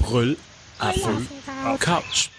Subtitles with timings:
[0.00, 0.36] Brüll,
[0.78, 1.28] Affen,
[1.80, 2.30] Couch.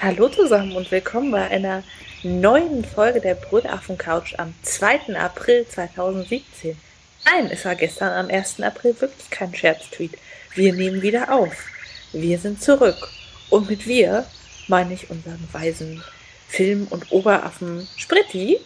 [0.00, 1.84] Hallo zusammen und willkommen bei einer
[2.24, 5.16] neuen Folge der Brüllaffen Couch am 2.
[5.16, 6.76] April 2017.
[7.24, 8.60] Nein, es war gestern am 1.
[8.60, 10.18] April wirklich kein Scherztweet.
[10.54, 11.52] Wir nehmen wieder auf.
[12.12, 13.08] Wir sind zurück.
[13.48, 14.26] Und mit wir
[14.68, 16.02] meine ich unseren weisen
[16.48, 18.58] Film- und Oberaffen Spritti.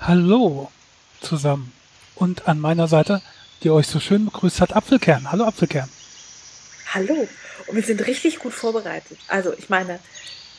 [0.00, 0.70] Hallo
[1.20, 1.72] zusammen.
[2.14, 3.22] Und an meiner Seite,
[3.62, 5.30] die euch so schön begrüßt hat, Apfelkern.
[5.30, 5.88] Hallo Apfelkern.
[6.92, 7.28] Hallo.
[7.66, 9.18] Und wir sind richtig gut vorbereitet.
[9.28, 9.98] Also ich meine,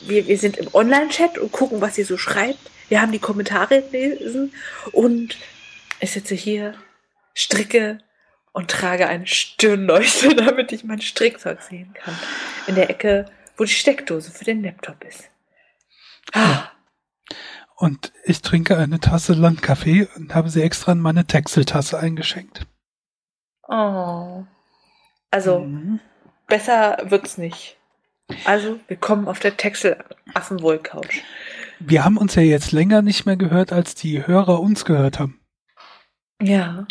[0.00, 2.70] wir, wir sind im Online-Chat und gucken, was ihr so schreibt.
[2.88, 4.52] Wir haben die Kommentare gelesen
[4.92, 5.36] und
[6.00, 6.74] ich sitze hier,
[7.38, 7.98] stricke
[8.52, 12.18] und trage eine Stirnleuchte, damit ich mein Strickzeug sehen kann.
[12.66, 15.30] In der Ecke, wo die Steckdose für den Laptop ist.
[16.32, 16.68] Ah,
[17.76, 22.66] Und ich trinke eine Tasse Landkaffee und habe sie extra in meine Texeltasse eingeschenkt.
[23.68, 24.44] oh.
[25.30, 26.00] Also, Mhm.
[26.46, 27.76] besser wird's nicht.
[28.46, 31.20] Also, willkommen auf der Texel-Affenwohl-Couch.
[31.78, 35.38] Wir haben uns ja jetzt länger nicht mehr gehört, als die Hörer uns gehört haben.
[36.40, 36.86] Ja.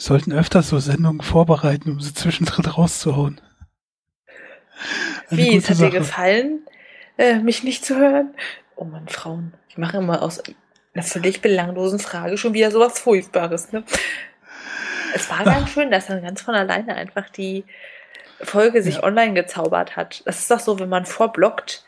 [0.00, 3.38] Wir sollten öfter so Sendungen vorbereiten, um sie zwischendrin rauszuhauen.
[5.28, 5.90] Eine Wie, es hat dir Sache.
[5.98, 6.66] gefallen,
[7.18, 8.34] äh, mich nicht zu hören?
[8.76, 9.52] Oh Mann, Frauen.
[9.68, 10.42] Ich mache immer aus
[10.94, 13.84] einer völlig belanglosen Frage schon wieder sowas Furchtbares, ne?
[15.14, 15.44] Es war Ah.
[15.44, 17.66] ganz schön, dass dann ganz von alleine einfach die
[18.40, 19.02] Folge sich Ja.
[19.02, 20.22] online gezaubert hat.
[20.24, 21.84] Das ist doch so, wenn man vorblockt,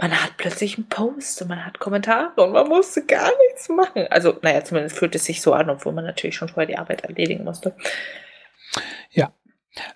[0.00, 4.06] man hat plötzlich einen Post und man hat Kommentare und man musste gar nichts machen.
[4.10, 7.04] Also, naja, zumindest fühlt es sich so an, obwohl man natürlich schon vorher die Arbeit
[7.04, 7.74] erledigen musste.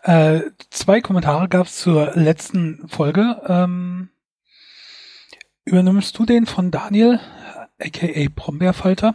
[0.02, 3.40] Äh, zwei Kommentare gab es zur letzten Folge.
[3.46, 4.10] Ähm,
[5.64, 7.20] übernimmst du den von Daniel,
[7.80, 9.14] aka Brombeerfalter?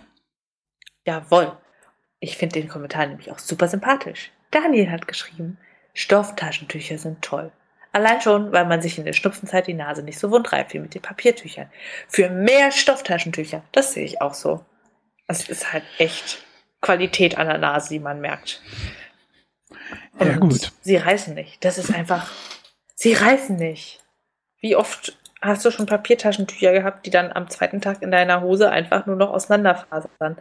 [1.05, 1.57] Jawohl.
[2.19, 4.31] Ich finde den Kommentar nämlich auch super sympathisch.
[4.51, 5.57] Daniel hat geschrieben,
[5.93, 7.51] Stofftaschentücher sind toll.
[7.91, 10.79] Allein schon, weil man sich in der Schnupfenzeit die Nase nicht so wund reibt wie
[10.79, 11.69] mit den Papiertüchern.
[12.07, 14.63] Für mehr Stofftaschentücher, das sehe ich auch so.
[15.27, 16.43] Es ist halt echt
[16.81, 18.61] Qualität an der Nase, die man merkt.
[20.19, 20.71] Ja, gut.
[20.81, 21.63] Sie reißen nicht.
[21.65, 22.31] Das ist einfach.
[22.95, 24.01] Sie reißen nicht.
[24.59, 28.69] Wie oft hast du schon Papiertaschentücher gehabt, die dann am zweiten Tag in deiner Hose
[28.69, 30.37] einfach nur noch auseinanderfasern?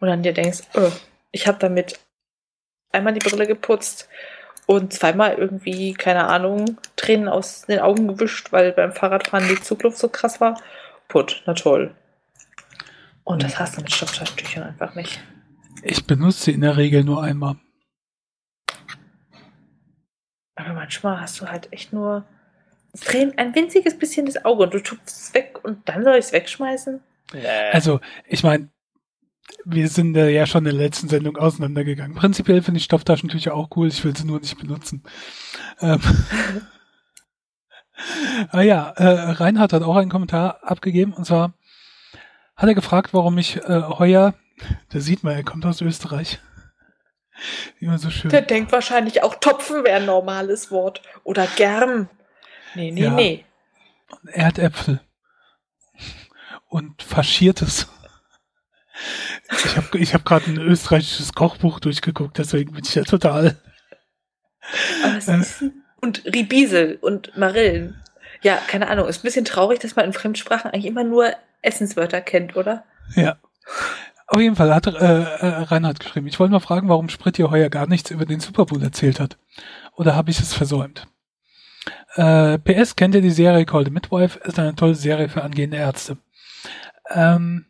[0.00, 0.90] Und dann dir denkst, oh,
[1.30, 2.00] ich habe damit
[2.90, 4.08] einmal die Brille geputzt
[4.70, 9.98] und zweimal irgendwie, keine Ahnung, Tränen aus den Augen gewischt, weil beim Fahrradfahren die Zugluft
[9.98, 10.62] so krass war.
[11.08, 11.92] Put, na toll.
[13.24, 15.20] Und das hast du mit Stofftaschentüchern einfach nicht.
[15.82, 17.56] Ich benutze sie in der Regel nur einmal.
[20.54, 22.24] Aber manchmal hast du halt echt nur
[22.92, 26.14] es drehen ein winziges bisschen das Auge und du tust es weg und dann soll
[26.14, 27.00] ich es wegschmeißen?
[27.72, 28.68] Also, ich meine,
[29.64, 32.16] wir sind äh, ja schon in der letzten Sendung auseinandergegangen.
[32.16, 35.02] Prinzipiell finde ich Stofftaschentücher auch cool, ich will sie nur nicht benutzen.
[35.80, 36.00] Ähm,
[38.50, 41.54] ah ja, äh, Reinhard hat auch einen Kommentar abgegeben und zwar
[42.56, 44.34] hat er gefragt, warum ich äh, heuer,
[44.92, 46.40] da sieht man, er kommt aus Österreich.
[47.78, 48.30] Immer so schön.
[48.30, 51.00] Der denkt wahrscheinlich auch Topfen wäre ein normales Wort.
[51.24, 52.08] Oder Germ.
[52.74, 53.10] Nee, nee, Ja.
[53.10, 53.44] nee.
[54.26, 55.00] Erdäpfel
[56.68, 57.88] und faschiertes.
[59.64, 63.56] Ich habe ich hab gerade ein österreichisches Kochbuch durchgeguckt, deswegen bin ich ja total.
[65.02, 65.44] Äh.
[66.00, 68.00] und Ribiesel und Marillen.
[68.42, 69.08] Ja, keine Ahnung.
[69.08, 72.84] Ist ein bisschen traurig, dass man in Fremdsprachen eigentlich immer nur Essenswörter kennt, oder?
[73.14, 73.36] Ja.
[74.26, 76.28] Auf jeden Fall hat äh, äh, Reinhard geschrieben.
[76.28, 79.18] Ich wollte mal fragen, warum Sprit hier heuer gar nichts über den Super Bowl erzählt
[79.18, 79.36] hat.
[79.96, 81.08] Oder habe ich es versäumt?
[82.14, 84.38] Äh, PS, kennt ihr die Serie Call the Midwife?
[84.44, 86.16] Ist eine tolle Serie für angehende Ärzte.
[87.10, 87.66] Ähm,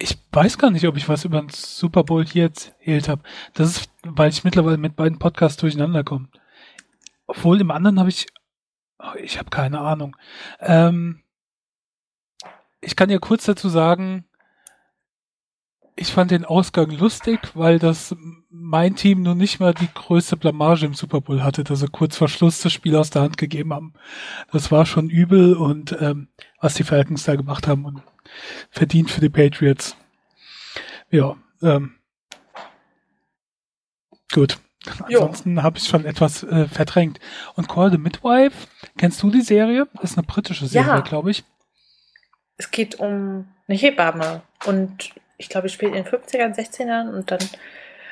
[0.00, 3.22] ich weiß gar nicht, ob ich was über den Super Bowl hier erzählt habe.
[3.54, 6.28] Das ist, weil ich mittlerweile mit beiden Podcasts durcheinander komme.
[7.26, 8.26] Obwohl im anderen habe ich,
[8.98, 10.16] oh, ich habe keine Ahnung.
[10.60, 11.22] Ähm,
[12.80, 14.24] ich kann ja kurz dazu sagen,
[15.96, 18.16] ich fand den Ausgang lustig, weil das
[18.48, 22.16] mein Team nur nicht mal die größte Blamage im Super Bowl hatte, dass sie kurz
[22.16, 23.92] vor Schluss das Spiel aus der Hand gegeben haben.
[24.50, 26.28] Das war schon übel und ähm,
[26.58, 28.02] was die Falcons da gemacht haben und
[28.70, 29.96] verdient für die Patriots.
[31.10, 31.96] Ja, ähm,
[34.32, 34.58] gut.
[35.08, 35.20] Jo.
[35.20, 37.20] Ansonsten habe ich schon etwas äh, verdrängt.
[37.54, 38.66] Und Call the Midwife,
[38.96, 39.86] kennst du die Serie?
[40.02, 41.00] Ist eine britische Serie, Ja.
[41.00, 41.44] glaube ich.
[42.56, 44.42] Es geht um eine Hebamme.
[44.64, 47.40] Und ich glaube, ich spiele in den 50ern, 16ern und dann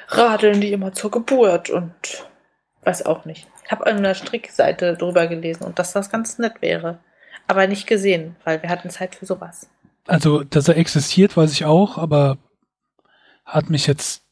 [0.09, 2.29] radeln die immer zur Geburt und
[2.83, 3.47] Weiß auch nicht.
[3.65, 7.01] Ich habe an einer Strickseite drüber gelesen und dass das ganz nett wäre.
[7.47, 9.69] Aber nicht gesehen, weil wir hatten Zeit für sowas.
[10.09, 12.39] Also, dass er existiert, weiß ich auch, aber
[13.45, 14.25] hat mich jetzt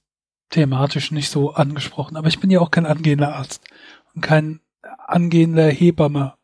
[0.48, 2.16] thematisch nicht so angesprochen.
[2.16, 3.62] Aber ich bin ja auch kein angehender Arzt
[4.14, 4.60] und kein
[5.06, 6.34] angehender Hebamme.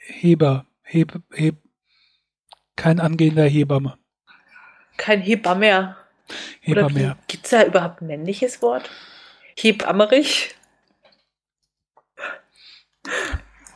[0.00, 1.58] Heber, Heb, Heb,
[2.74, 3.98] kein angehender Hebamme.
[4.96, 5.96] Kein Hebammer.
[6.60, 7.16] Hebamme.
[7.28, 8.90] Gibt es da überhaupt ein männliches Wort?
[9.56, 10.56] Hebammerich?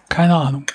[0.08, 0.66] Keine Ahnung.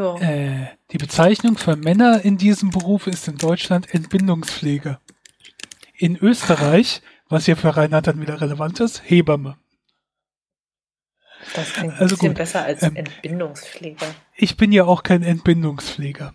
[0.00, 0.16] Tja.
[0.20, 4.98] Äh, die Bezeichnung für Männer in diesem Beruf ist in Deutschland Entbindungspflege.
[5.94, 9.58] In Österreich, was hier für Reinhard dann wieder relevant ist, Hebamme.
[11.54, 12.38] Das klingt ein also bisschen gut.
[12.38, 14.06] besser als Ähm, Entbindungspfleger.
[14.36, 16.32] Ich bin ja auch kein Entbindungspfleger.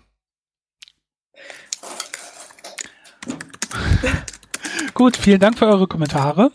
[4.94, 6.52] Gut, vielen Dank für eure Kommentare.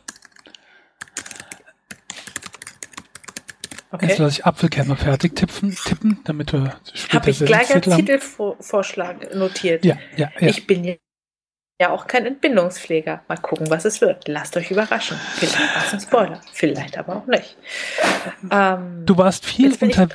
[3.93, 4.17] Jetzt Okay.
[4.23, 7.87] lasse ich Apfelkern mal fertig tippen, tippen damit wir später Habe ich gleich als.
[7.87, 9.85] Titelvorschlag notiert.
[9.85, 10.49] Ja, ja, ja.
[10.49, 13.23] Ich bin ja- auch kein Entbindungspfleger.
[13.27, 14.29] Mal gucken, was es wird.
[14.29, 15.17] Lasst euch überraschen.
[15.37, 17.57] Vielleicht war es ein Spoiler, vielleicht aber auch nicht.
[18.51, 20.09] Ähm, Du warst viel, Jetzt unter,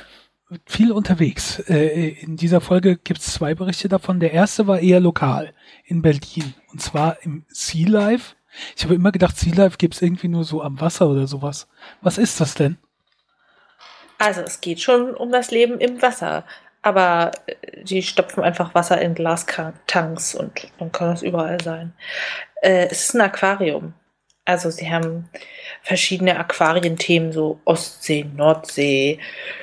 [0.66, 1.58] viel unterwegs.
[1.68, 4.20] Äh, in dieser Folge gibt es zwei Berichte davon.
[4.20, 5.52] Der erste war eher lokal
[5.84, 8.36] in Berlin und zwar im Sea Life.
[8.76, 11.66] Ich habe immer gedacht, Sea Life gibt es irgendwie nur so am Wasser oder sowas.
[12.00, 12.78] Was ist das denn?
[14.18, 16.44] Also es geht schon um das Leben im Wasser.
[16.82, 21.92] Aber äh, die stopfen einfach Wasser in Glastanks und dann kann das überall sein.
[22.62, 23.94] Äh, es ist ein Aquarium.
[24.44, 25.28] Also sie haben
[25.82, 29.18] verschiedene Aquarienthemen, so Ostsee, Nordsee,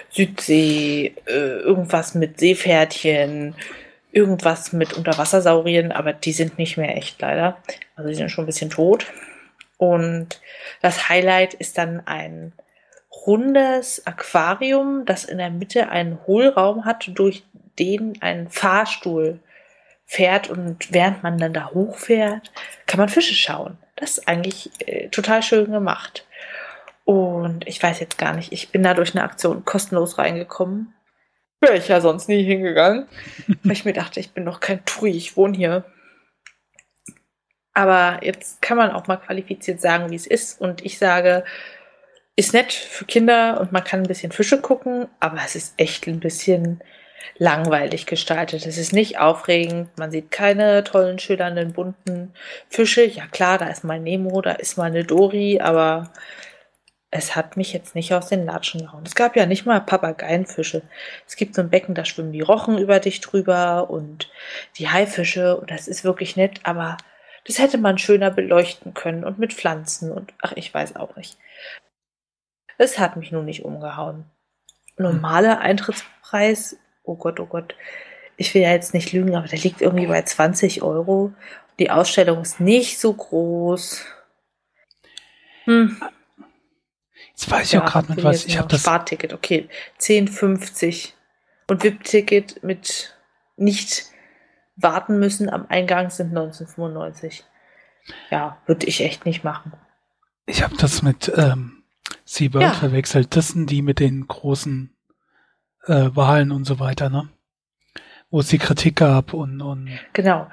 [0.10, 3.56] Südsee, äh, irgendwas mit Seepferdchen,
[4.12, 7.58] irgendwas mit Unterwassersaurien, aber die sind nicht mehr echt leider.
[7.96, 9.06] Also die sind schon ein bisschen tot.
[9.78, 10.42] Und
[10.82, 12.54] das Highlight ist dann ein
[13.26, 17.44] rundes Aquarium, das in der Mitte einen Hohlraum hat, durch
[17.80, 19.40] den ein Fahrstuhl
[20.06, 22.52] fährt und während man dann da hochfährt,
[22.86, 23.78] kann man Fische schauen.
[23.96, 26.28] Das ist eigentlich äh, total schön gemacht.
[27.06, 30.94] Und ich weiß jetzt gar nicht, ich bin da durch eine Aktion kostenlos reingekommen.
[31.60, 33.08] Wäre ich ja sonst nie hingegangen,
[33.64, 35.86] weil ich mir dachte, ich bin doch kein Tui, ich wohne hier.
[37.74, 40.62] Aber jetzt kann man auch mal qualifiziert sagen, wie es ist.
[40.62, 41.44] Und ich sage,
[42.36, 46.08] ist nett für Kinder und man kann ein bisschen Fische gucken, aber es ist echt
[46.08, 46.82] ein bisschen
[47.38, 48.66] langweilig gestaltet.
[48.66, 52.34] Es ist nicht aufregend, man sieht keine tollen, schillernden, bunten
[52.70, 53.06] Fische.
[53.06, 56.12] Ja klar, da ist mal Nemo, da ist mal eine Dori, aber
[57.12, 59.04] es hat mich jetzt nicht aus den Latschen gehauen.
[59.06, 60.82] Es gab ja nicht mal Papageienfische.
[61.28, 64.32] Es gibt so ein Becken, da schwimmen die Rochen über dich drüber und
[64.78, 66.98] die Haifische und das ist wirklich nett, aber
[67.46, 71.38] das hätte man schöner beleuchten können und mit Pflanzen und ach, ich weiß auch nicht.
[72.78, 74.26] Es hat mich nun nicht umgehauen.
[74.98, 77.76] Normaler Eintrittspreis, oh Gott, oh Gott,
[78.38, 81.34] ich will ja jetzt nicht lügen, aber der liegt irgendwie bei 20 Euro.
[81.80, 84.06] Die Ausstellung ist nicht so groß.
[85.66, 85.98] Hm,
[87.36, 88.46] Jetzt weiß ich auch gerade mit will was.
[88.46, 88.82] Ich habe das.
[88.82, 89.68] Sparticket, okay.
[90.00, 91.14] 10,50.
[91.68, 93.18] Und VIP-Ticket mit
[93.56, 94.06] nicht
[94.76, 97.44] warten müssen am Eingang sind 1995.
[98.30, 99.74] Ja, würde ich echt nicht machen.
[100.46, 101.73] Ich habe das mit ähm,
[102.26, 102.74] SeaWorld Ja.
[102.74, 103.36] verwechselt.
[103.36, 104.94] Das sind die mit den großen
[105.86, 107.30] äh, Wahlen und so weiter, ne?
[108.30, 110.48] Wo es die Kritik gab und, und Genau.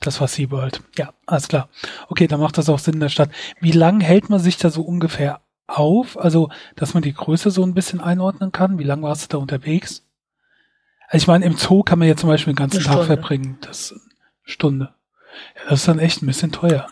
[0.00, 0.82] das war SeaWorld.
[0.96, 1.68] Ja, alles klar.
[2.08, 3.30] Okay, dann macht das auch Sinn in der Stadt.
[3.60, 6.18] Wie lang hält man sich da so ungefähr auf?
[6.18, 8.78] Also, dass man die Größe so ein bisschen einordnen kann.
[8.78, 10.04] Wie lange warst du da unterwegs?
[11.08, 13.06] Also ich meine, im Zoo kann man ja zum Beispiel den ganzen Eine Tag Stunde.
[13.06, 13.58] verbringen.
[13.60, 13.94] Das
[14.42, 14.94] Stunde.
[15.56, 16.88] Ja, das ist dann echt ein bisschen teuer.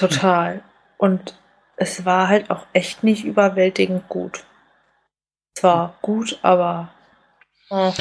[0.00, 0.62] Total.
[0.98, 1.38] Und
[1.76, 4.44] es war halt auch echt nicht überwältigend gut.
[5.56, 6.90] Es war gut, aber
[7.70, 7.92] äh,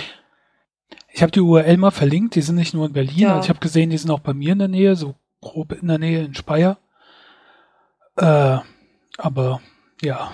[1.10, 3.29] Ich habe die URL mal verlinkt, die sind nicht nur in Berlin, Ja.
[3.36, 5.88] also ich habe gesehen, die sind auch bei mir in der Nähe, so grob in
[5.88, 6.77] der Nähe in Speyer.
[8.18, 8.58] Äh,
[9.18, 9.62] aber
[10.01, 10.32] ja,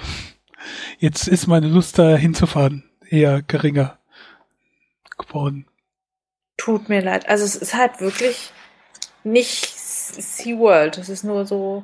[1.00, 4.00] jetzt ist meine Lust da hinzufahren eher geringer
[5.18, 5.68] geworden.
[6.58, 7.28] tut mir leid.
[7.30, 8.52] Also es ist halt wirklich
[9.24, 9.75] nicht
[10.22, 10.98] SeaWorld.
[10.98, 11.84] Es ist nur so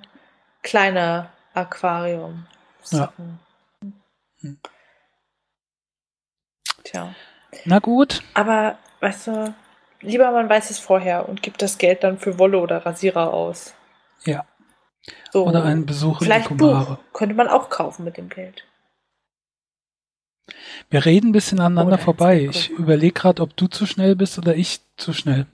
[0.64, 2.46] kleine Aquarium.
[2.84, 3.40] Sachen.
[4.42, 4.60] Hm.
[6.84, 7.14] Tja.
[7.66, 9.54] Na gut, Aber, weißt du,
[10.02, 13.74] lieber man weiß es vorher und gibt das Geld dann für Wolle oder Rasierer aus.
[14.26, 14.46] Ja.
[15.32, 16.86] So, oder einen Besuch in vielleicht Kumare.
[16.86, 18.66] Buch könnte man auch kaufen mit dem Geld.
[20.90, 22.48] Wir reden ein bisschen aneinander Oder vorbei.
[22.50, 25.48] Ich überlege gerade, ob du zu schnell bist oder ich zu schnell.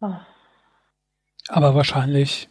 [0.00, 0.26] Ah.
[1.50, 2.48] Aber wahrscheinlich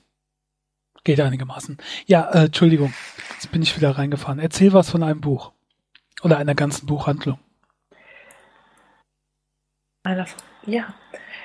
[1.04, 1.78] geht einigermaßen.
[2.06, 2.94] Ja, äh, Entschuldigung,
[3.34, 4.40] jetzt bin ich wieder reingefahren.
[4.40, 5.52] Erzähl was von einem Buch
[6.22, 7.40] oder einer ganzen Buchhandlung.
[10.66, 10.94] Ja,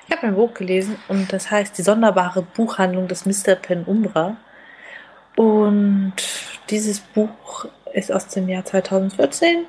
[0.06, 3.54] ich habe ein Buch gelesen und das heißt Die sonderbare Buchhandlung des Mr.
[3.54, 4.36] Penumbra.
[5.36, 6.14] Und
[6.70, 9.66] dieses Buch ist aus dem Jahr 2014,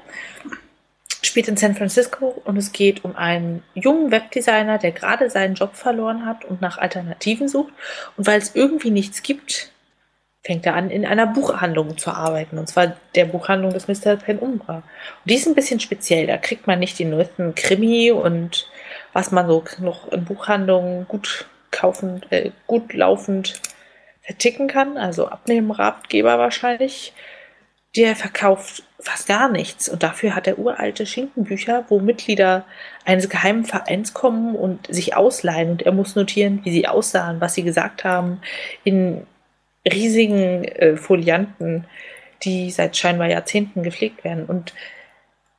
[1.26, 5.76] spielt in San Francisco und es geht um einen jungen Webdesigner, der gerade seinen Job
[5.76, 7.74] verloren hat und nach Alternativen sucht.
[8.18, 9.72] Und weil es irgendwie nichts gibt,
[10.46, 12.60] fängt er an, in einer Buchhandlung zu arbeiten.
[12.60, 14.16] Und zwar der Buchhandlung des Mr.
[14.16, 14.76] Penumbra.
[14.76, 14.84] Und
[15.26, 16.28] die ist ein bisschen speziell.
[16.28, 18.70] Da kriegt man nicht die neuesten Krimi und
[19.12, 23.60] was man so noch in Buchhandlungen gut kaufen, äh, gut laufend
[24.22, 24.98] verticken kann.
[24.98, 27.14] Also Abnehmenratgeber wahrscheinlich.
[27.96, 29.88] Der verkauft fast gar nichts.
[29.88, 32.66] Und dafür hat er uralte Schinkenbücher, wo Mitglieder
[33.06, 35.72] eines geheimen Vereins kommen und sich ausleihen.
[35.72, 38.42] Und er muss notieren, wie sie aussahen, was sie gesagt haben,
[38.84, 39.26] in
[39.88, 41.86] riesigen äh, Folianten,
[42.44, 44.46] die seit scheinbar Jahrzehnten gepflegt werden.
[44.46, 44.74] Und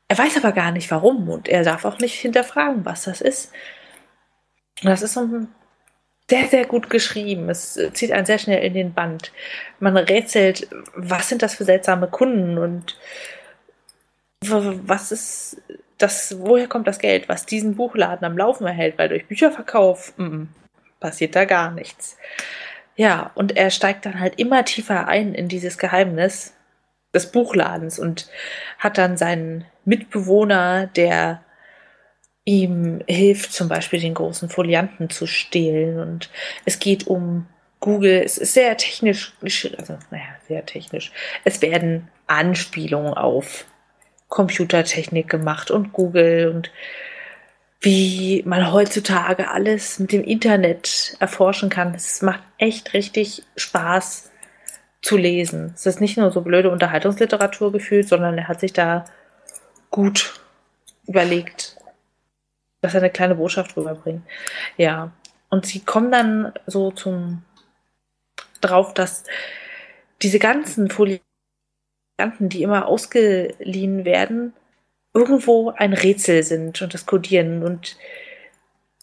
[0.09, 3.53] er weiß aber gar nicht warum und er darf auch nicht hinterfragen, was das ist.
[4.83, 5.49] Und das ist so ein
[6.29, 7.49] sehr, sehr gut geschrieben.
[7.49, 9.33] Es zieht einen sehr schnell in den Band.
[9.79, 12.99] Man rätselt, was sind das für seltsame Kunden und
[14.41, 15.63] was ist
[15.99, 20.45] das, woher kommt das Geld, was diesen Buchladen am Laufen erhält, weil durch Bücherverkauf mm,
[21.01, 22.19] passiert da gar nichts.
[22.97, 26.55] Ja, und er steigt dann halt immer tiefer ein in dieses Geheimnis
[27.15, 28.29] des Buchladens und
[28.79, 31.43] hat dann seinen Mitbewohner, der
[32.47, 35.99] ihm hilft, zum Beispiel den großen Folianten zu stehlen.
[35.99, 36.31] Und
[36.65, 37.47] es geht um
[37.81, 38.23] Google.
[38.25, 41.13] Es ist sehr technisch, also naja, sehr technisch.
[41.45, 43.67] Es werden Anspielungen auf
[44.29, 46.71] Computertechnik gemacht und Google und
[47.81, 51.95] wie man heutzutage alles mit dem Internet erforschen kann.
[51.95, 54.31] Es macht echt richtig Spaß
[55.03, 55.73] zu lesen.
[55.75, 59.05] Es ist nicht nur so blöde Unterhaltungsliteratur gefühlt, sondern er hat sich da
[59.91, 60.41] gut
[61.07, 61.77] überlegt,
[62.87, 64.23] dass er eine kleine Botschaft rüberbringt.
[64.77, 65.13] Ja.
[65.49, 67.43] Und sie kommen dann so zum
[68.61, 69.25] drauf, dass
[70.23, 71.21] diese ganzen Folianten,
[72.49, 74.53] die immer ausgeliehen werden,
[75.15, 77.63] irgendwo ein Rätsel sind und das Codieren.
[77.63, 77.97] Und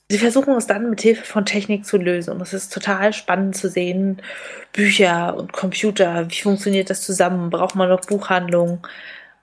[0.10, 2.32] sie versuchen es dann mit Hilfe von Technik zu lösen.
[2.32, 4.22] Und es ist total spannend zu sehen.
[4.74, 7.50] Bücher und Computer, wie funktioniert das zusammen?
[7.50, 8.86] Braucht man noch Buchhandlung?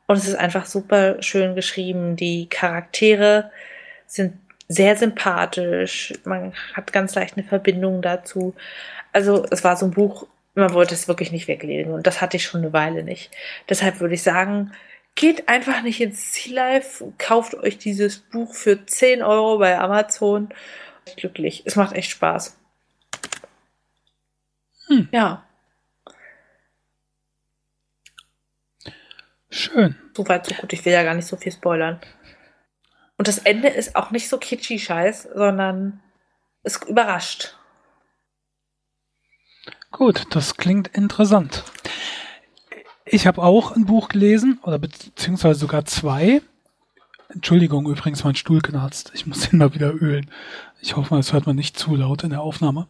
[0.06, 2.16] Und es ist einfach super schön geschrieben.
[2.16, 3.50] Die Charaktere
[4.10, 4.38] sind
[4.68, 6.12] sehr sympathisch.
[6.24, 8.54] Man hat ganz leicht eine Verbindung dazu.
[9.12, 11.92] Also es war so ein Buch, man wollte es wirklich nicht weglegen.
[11.92, 13.30] Und das hatte ich schon eine Weile nicht.
[13.68, 14.72] Deshalb würde ich sagen,
[15.14, 20.48] geht einfach nicht ins Sea Life, kauft euch dieses Buch für 10 Euro bei Amazon.
[21.16, 21.62] Glücklich.
[21.66, 22.56] Es macht echt Spaß.
[24.86, 25.08] Hm.
[25.12, 25.44] Ja.
[29.50, 29.96] Schön.
[30.16, 30.72] Soweit, so gut.
[30.72, 32.00] Ich will ja gar nicht so viel spoilern.
[33.20, 36.00] Und das Ende ist auch nicht so kitschy scheiß, sondern
[36.62, 37.54] es überrascht.
[39.90, 41.64] Gut, das klingt interessant.
[43.04, 46.40] Ich habe auch ein Buch gelesen, oder beziehungsweise sogar zwei.
[47.28, 49.12] Entschuldigung, übrigens, mein Stuhl knarzt.
[49.12, 50.30] Ich muss den mal wieder ölen.
[50.80, 52.88] Ich hoffe mal, es hört man nicht zu laut in der Aufnahme.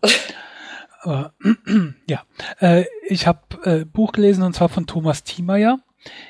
[1.00, 1.34] Aber
[2.08, 2.22] ja,
[2.60, 5.80] äh, ich habe äh, Buch gelesen und zwar von Thomas Thiemeyer.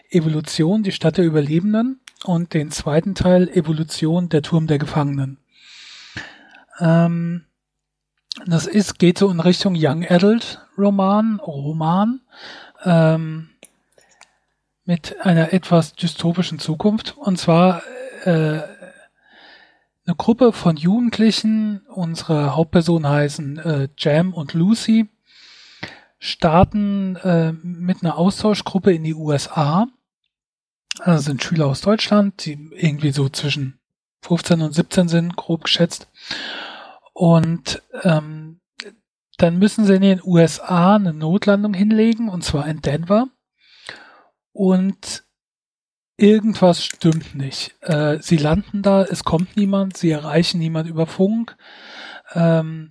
[0.09, 5.39] Evolution, die Stadt der Überlebenden und den zweiten Teil Evolution, der Turm der Gefangenen.
[6.79, 7.45] Ähm,
[8.47, 12.21] das ist, geht so in Richtung Young Adult Roman, Roman,
[12.85, 13.51] ähm,
[14.85, 17.17] mit einer etwas dystopischen Zukunft.
[17.17, 17.83] Und zwar
[18.25, 18.63] äh,
[20.07, 25.09] eine Gruppe von Jugendlichen, unsere Hauptpersonen heißen äh, Jam und Lucy,
[26.19, 29.87] starten äh, mit einer Austauschgruppe in die USA.
[31.03, 33.79] Also sind Schüler aus Deutschland, die irgendwie so zwischen
[34.23, 36.09] 15 und 17 sind, grob geschätzt.
[37.13, 38.61] Und ähm,
[39.39, 43.29] dann müssen sie in den USA eine Notlandung hinlegen, und zwar in Denver.
[44.53, 45.25] Und
[46.17, 47.75] irgendwas stimmt nicht.
[47.81, 51.57] Äh, sie landen da, es kommt niemand, sie erreichen niemand über Funk.
[52.35, 52.91] Ähm,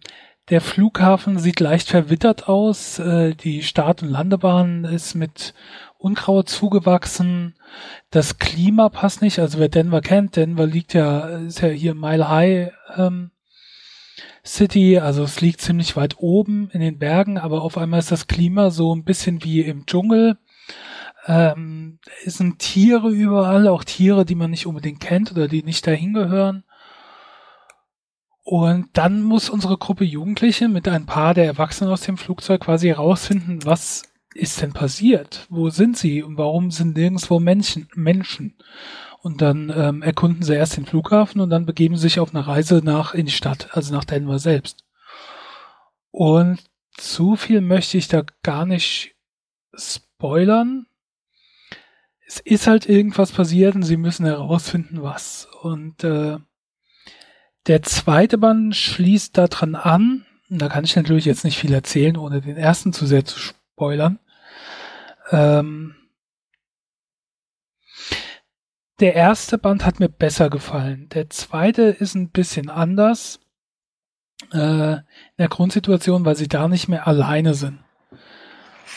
[0.49, 2.97] der Flughafen sieht leicht verwittert aus.
[2.97, 5.53] Äh, die Start- und Landebahn ist mit
[5.99, 7.55] Unkraut zugewachsen.
[8.09, 9.37] Das Klima passt nicht.
[9.37, 13.31] Also wer Denver kennt, Denver liegt ja, ist ja hier Mile High ähm,
[14.45, 14.97] City.
[14.97, 18.69] Also es liegt ziemlich weit oben in den Bergen, aber auf einmal ist das Klima
[18.69, 20.37] so ein bisschen wie im Dschungel.
[21.27, 25.85] Ähm, es sind Tiere überall, auch Tiere, die man nicht unbedingt kennt oder die nicht
[25.85, 26.63] dahin gehören.
[28.45, 32.87] Und dann muss unsere Gruppe Jugendliche mit ein paar der Erwachsenen aus dem Flugzeug quasi
[32.87, 35.45] herausfinden, was ist denn passiert?
[35.50, 37.89] Wo sind sie und warum sind nirgendwo Menschen?
[37.95, 38.55] Menschen?
[39.21, 42.48] Und dann ähm, erkunden sie erst den Flughafen und dann begeben sie sich auf eine
[42.48, 44.86] Reise nach in die Stadt, also nach Denver selbst.
[46.12, 46.63] Und
[46.95, 49.15] zu viel möchte ich da gar nicht
[49.74, 50.86] spoilern.
[52.25, 55.48] Es ist halt irgendwas passiert und sie müssen herausfinden, was.
[55.62, 56.38] Und äh,
[57.67, 60.25] der zweite Band schließt daran an.
[60.50, 63.58] Da kann ich natürlich jetzt nicht viel erzählen, ohne den ersten zu sehr zu spoilern.
[65.31, 65.95] Ähm,
[69.00, 71.07] der erste Band hat mir besser gefallen.
[71.09, 73.39] Der zweite ist ein bisschen anders
[74.51, 75.03] äh, in
[75.38, 77.79] der Grundsituation, weil sie da nicht mehr alleine sind.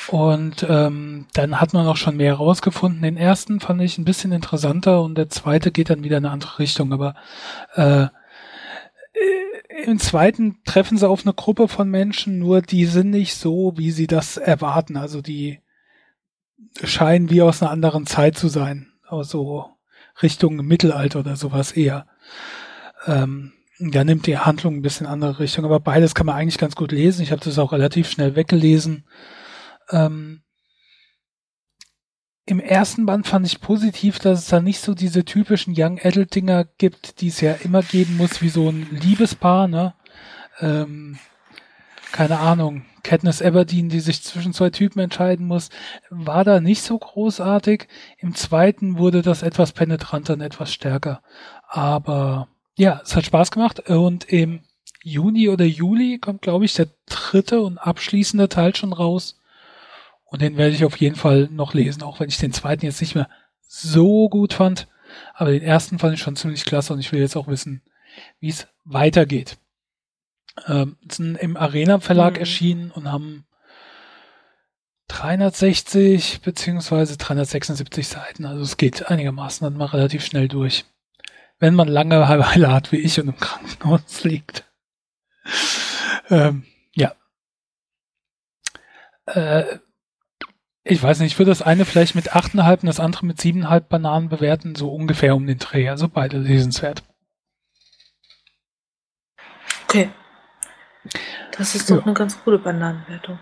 [0.08, 3.02] Und ähm, dann hat man auch schon mehr rausgefunden.
[3.02, 6.32] Den ersten fand ich ein bisschen interessanter und der zweite geht dann wieder in eine
[6.32, 6.92] andere Richtung.
[6.92, 7.14] Aber
[7.74, 8.08] äh,
[9.84, 13.90] im zweiten treffen sie auf eine Gruppe von Menschen, nur die sind nicht so, wie
[13.90, 14.96] sie das erwarten.
[14.96, 15.60] Also die
[16.84, 18.92] scheinen wie aus einer anderen Zeit zu sein.
[19.06, 19.70] Also
[20.22, 22.06] Richtung Mittelalter oder sowas eher.
[23.06, 26.76] Ähm, da nimmt die Handlung ein bisschen andere Richtung, aber beides kann man eigentlich ganz
[26.76, 27.22] gut lesen.
[27.22, 29.04] Ich habe das auch relativ schnell weggelesen.
[29.90, 30.42] Ähm,
[32.44, 36.34] Im ersten Band fand ich positiv, dass es da nicht so diese typischen Young Adult
[36.34, 39.94] Dinger gibt, die es ja immer geben muss, wie so ein Liebespaar, ne?
[40.60, 41.18] Ähm,
[42.10, 45.70] keine Ahnung, Katniss Everdeen, die sich zwischen zwei Typen entscheiden muss,
[46.10, 47.88] war da nicht so großartig.
[48.18, 51.22] Im zweiten wurde das etwas penetranter und etwas stärker.
[51.68, 54.60] Aber ja, es hat Spaß gemacht und im
[55.02, 59.40] Juni oder Juli kommt, glaube ich, der dritte und abschließende Teil schon raus.
[60.32, 63.00] Und den werde ich auf jeden Fall noch lesen, auch wenn ich den zweiten jetzt
[63.00, 63.28] nicht mehr
[63.60, 64.88] so gut fand.
[65.34, 67.82] Aber den ersten fand ich schon ziemlich klasse und ich will jetzt auch wissen,
[68.40, 69.58] wie es weitergeht
[70.66, 72.40] ähm, sind im Arena Verlag mhm.
[72.40, 73.44] erschienen und haben
[75.08, 78.46] 360 beziehungsweise 376 Seiten.
[78.46, 80.84] Also es geht einigermaßen dann mal relativ schnell durch.
[81.58, 84.64] Wenn man Langeweile hat wie ich und im Krankenhaus liegt.
[86.30, 87.14] ähm, ja.
[89.26, 89.78] Äh,
[90.84, 93.80] ich weiß nicht, ich würde das eine vielleicht mit 8,5 und das andere mit 7,5
[93.80, 95.88] Bananen bewerten, so ungefähr um den Dreh.
[95.88, 97.04] Also beide lesenswert.
[99.84, 100.10] Okay.
[101.56, 102.02] Das ist doch ja.
[102.02, 103.38] eine ganz gute Bananenwertung.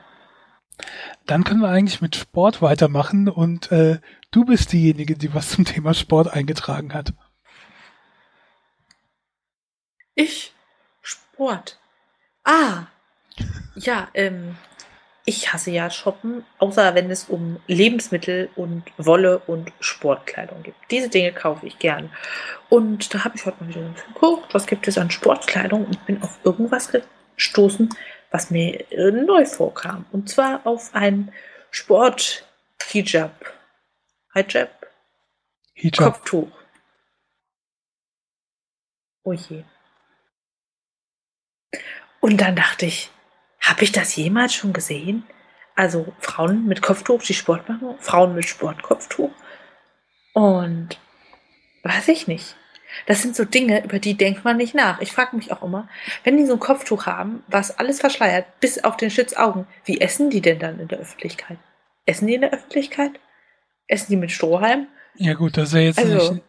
[1.26, 4.00] Dann können wir eigentlich mit Sport weitermachen und äh,
[4.30, 7.12] du bist diejenige, die was zum Thema Sport eingetragen hat.
[10.14, 10.52] Ich?
[11.02, 11.78] Sport.
[12.44, 12.86] Ah.
[13.76, 14.56] Ja, ähm,
[15.24, 20.74] ich hasse ja Shoppen, außer wenn es um Lebensmittel und Wolle und Sportkleidung geht.
[20.90, 22.10] Diese Dinge kaufe ich gern.
[22.68, 26.22] Und da habe ich heute mal wieder geguckt, was gibt es an Sportkleidung und bin
[26.22, 26.90] auf irgendwas
[27.36, 27.90] stoßen,
[28.30, 30.06] was mir äh, neu vorkam.
[30.12, 31.32] Und zwar auf ein
[31.70, 33.54] Sport-Hijab.
[34.34, 34.86] Hijab?
[35.74, 36.14] Hijab.
[36.14, 36.50] Kopftuch.
[39.22, 39.64] Oh je.
[42.20, 43.10] Und dann dachte ich,
[43.70, 45.24] habe ich das jemals schon gesehen?
[45.76, 49.30] Also Frauen mit Kopftuch, die Sport machen, Frauen mit Sportkopftuch.
[50.34, 50.98] Und
[51.84, 52.56] weiß ich nicht.
[53.06, 55.00] Das sind so Dinge, über die denkt man nicht nach.
[55.00, 55.88] Ich frage mich auch immer,
[56.24, 60.28] wenn die so ein Kopftuch haben, was alles verschleiert, bis auf den Schützaugen, wie essen
[60.28, 61.58] die denn dann in der Öffentlichkeit?
[62.04, 63.12] Essen die in der Öffentlichkeit?
[63.86, 64.88] Essen die mit Strohhalm?
[65.14, 66.44] Ja gut, das ist ja jetzt also, nicht,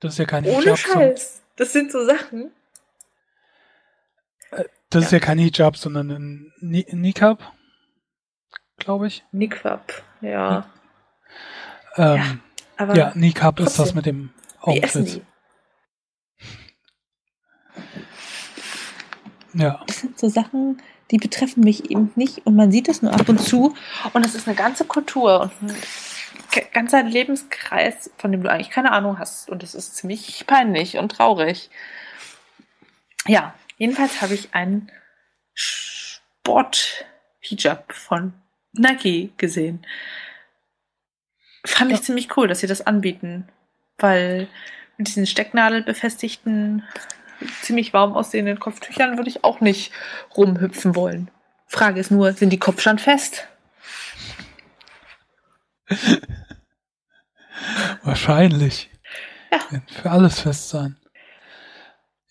[0.00, 0.58] das ist ja kein Hijab.
[0.58, 1.42] Ohne Scheiß.
[1.54, 2.50] Das sind so Sachen.
[4.96, 5.06] Das ja.
[5.08, 7.52] ist ja kein Hijab, sondern ein Nikab,
[8.78, 9.26] glaube ich.
[9.30, 10.66] Nikab, ja.
[11.96, 12.38] Ähm, ja,
[12.78, 14.30] aber ja, Nikab ist das mit dem
[14.62, 15.20] Augenschlitz.
[19.52, 19.82] Ja.
[19.86, 20.80] Das sind so Sachen,
[21.10, 23.74] die betreffen mich eben nicht und man sieht es nur ab und zu
[24.14, 25.76] und das ist eine ganze Kultur und ein
[26.72, 31.10] ganzer Lebenskreis, von dem du eigentlich keine Ahnung hast und das ist ziemlich peinlich und
[31.12, 31.68] traurig.
[33.26, 34.90] Ja, jedenfalls habe ich einen
[36.46, 38.34] Sport-Hijab von
[38.72, 39.86] Nike gesehen.
[41.64, 41.96] Fand ja.
[41.96, 43.48] ich ziemlich cool, dass sie das anbieten,
[43.98, 44.48] weil
[44.96, 46.84] mit diesen Stecknadel befestigten
[47.62, 49.92] ziemlich warm aussehenden Kopftüchern würde ich auch nicht
[50.36, 51.30] rumhüpfen wollen.
[51.66, 53.46] Frage ist nur, sind die Kopfstand fest?
[58.02, 58.90] Wahrscheinlich.
[59.50, 59.60] Ja.
[60.02, 60.96] Für alles fest sein.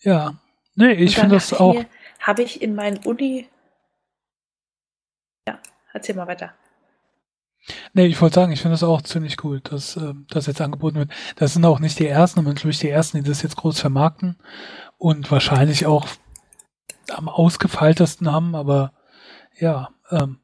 [0.00, 0.34] Ja.
[0.76, 1.82] Nee, ich finde das auch.
[2.20, 3.48] Habe ich in meinen Uni.
[5.48, 5.58] Ja,
[5.92, 6.54] erzähl mal weiter.
[7.94, 10.98] Nee, ich wollte sagen, ich finde das auch ziemlich cool, dass äh, das jetzt angeboten
[10.98, 11.10] wird.
[11.36, 14.38] Das sind auch nicht die ersten, aber natürlich die ersten, die das jetzt groß vermarkten
[14.98, 16.06] und wahrscheinlich auch
[17.08, 18.92] am ausgefeiltesten haben, aber
[19.58, 20.40] ja, ähm,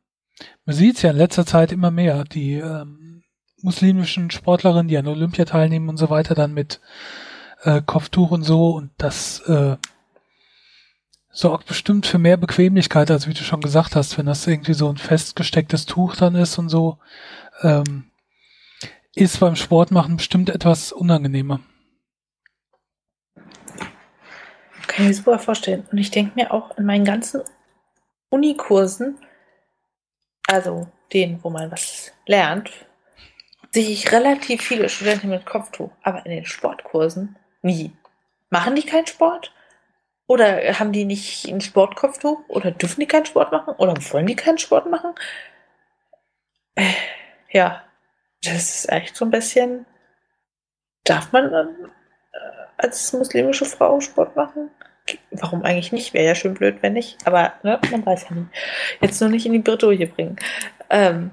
[0.65, 3.23] man sieht es ja in letzter Zeit immer mehr, die ähm,
[3.61, 6.81] muslimischen Sportlerinnen, die an Olympia teilnehmen und so weiter, dann mit
[7.63, 9.77] äh, Kopftuch und so und das äh,
[11.33, 14.89] sorgt bestimmt für mehr Bequemlichkeit, als wie du schon gesagt hast, wenn das irgendwie so
[14.89, 16.99] ein festgestecktes Tuch dann ist und so,
[17.63, 18.05] ähm,
[19.15, 21.61] ist beim Sport machen bestimmt etwas unangenehmer.
[24.87, 25.87] Kann ich mir super vorstellen.
[25.91, 27.43] Und ich denke mir auch in meinen ganzen
[28.29, 29.19] Unikursen,
[30.47, 32.71] also denen, wo man was lernt,
[33.71, 37.93] sehe ich relativ viele Studenten mit Kopftuch, aber in den Sportkursen nie.
[38.51, 39.55] Machen die keinen Sport?
[40.33, 42.49] Oder haben die nicht ein Sportkopftuch?
[42.49, 43.75] Oder dürfen die keinen Sport machen?
[43.75, 45.15] Oder wollen die keinen Sport machen?
[46.75, 46.95] Äh,
[47.51, 47.85] ja,
[48.43, 49.85] das ist echt so ein bisschen.
[51.05, 51.69] Darf man dann
[52.33, 54.71] äh, als muslimische Frau Sport machen?
[55.33, 56.15] Warum eigentlich nicht?
[56.15, 57.19] Wäre ja schön blöd, wenn nicht.
[57.27, 58.49] Aber ne, man weiß ja nicht.
[59.03, 60.37] Jetzt nur nicht in die Bredouille bringen.
[60.89, 61.33] Ähm,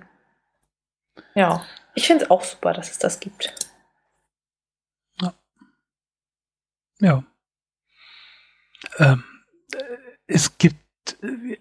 [1.36, 3.56] ja, ich finde es auch super, dass es das gibt.
[5.22, 5.34] Ja.
[7.00, 7.24] Ja.
[8.98, 9.24] Ähm,
[10.28, 10.78] es gibt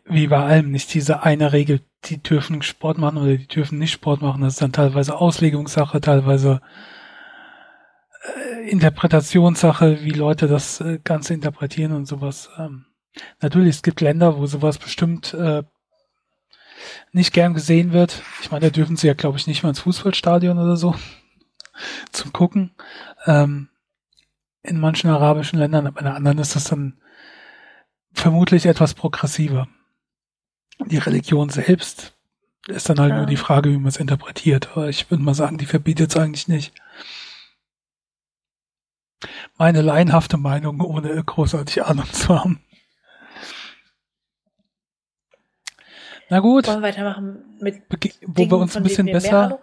[0.04, 3.92] wie bei allem nicht diese eine Regel, die dürfen Sport machen oder die dürfen nicht
[3.92, 4.42] Sport machen.
[4.42, 6.60] Das ist dann teilweise Auslegungssache, teilweise
[8.22, 12.50] äh, Interpretationssache, wie Leute das äh, Ganze interpretieren und sowas.
[12.58, 12.86] Ähm,
[13.40, 15.62] natürlich, es gibt Länder, wo sowas bestimmt äh,
[17.12, 18.22] nicht gern gesehen wird.
[18.40, 20.94] Ich meine, da dürfen sie ja, glaube ich, nicht mal ins Fußballstadion oder so
[22.12, 22.72] zum Gucken.
[23.26, 23.68] Ähm,
[24.62, 27.00] in manchen arabischen Ländern, aber in anderen ist das dann
[28.20, 29.68] vermutlich etwas progressiver.
[30.86, 32.14] Die Religion selbst
[32.66, 33.16] ist dann halt ja.
[33.18, 34.70] nur die Frage, wie man es interpretiert.
[34.72, 36.74] Aber ich würde mal sagen, die verbietet es eigentlich nicht.
[39.56, 42.60] Meine laienhafte Meinung, ohne großartig Ahnung zu haben.
[46.30, 46.66] Na gut.
[46.66, 49.58] Wollen wir weitermachen mit Bege wo Dingen, wir uns ein bisschen besser,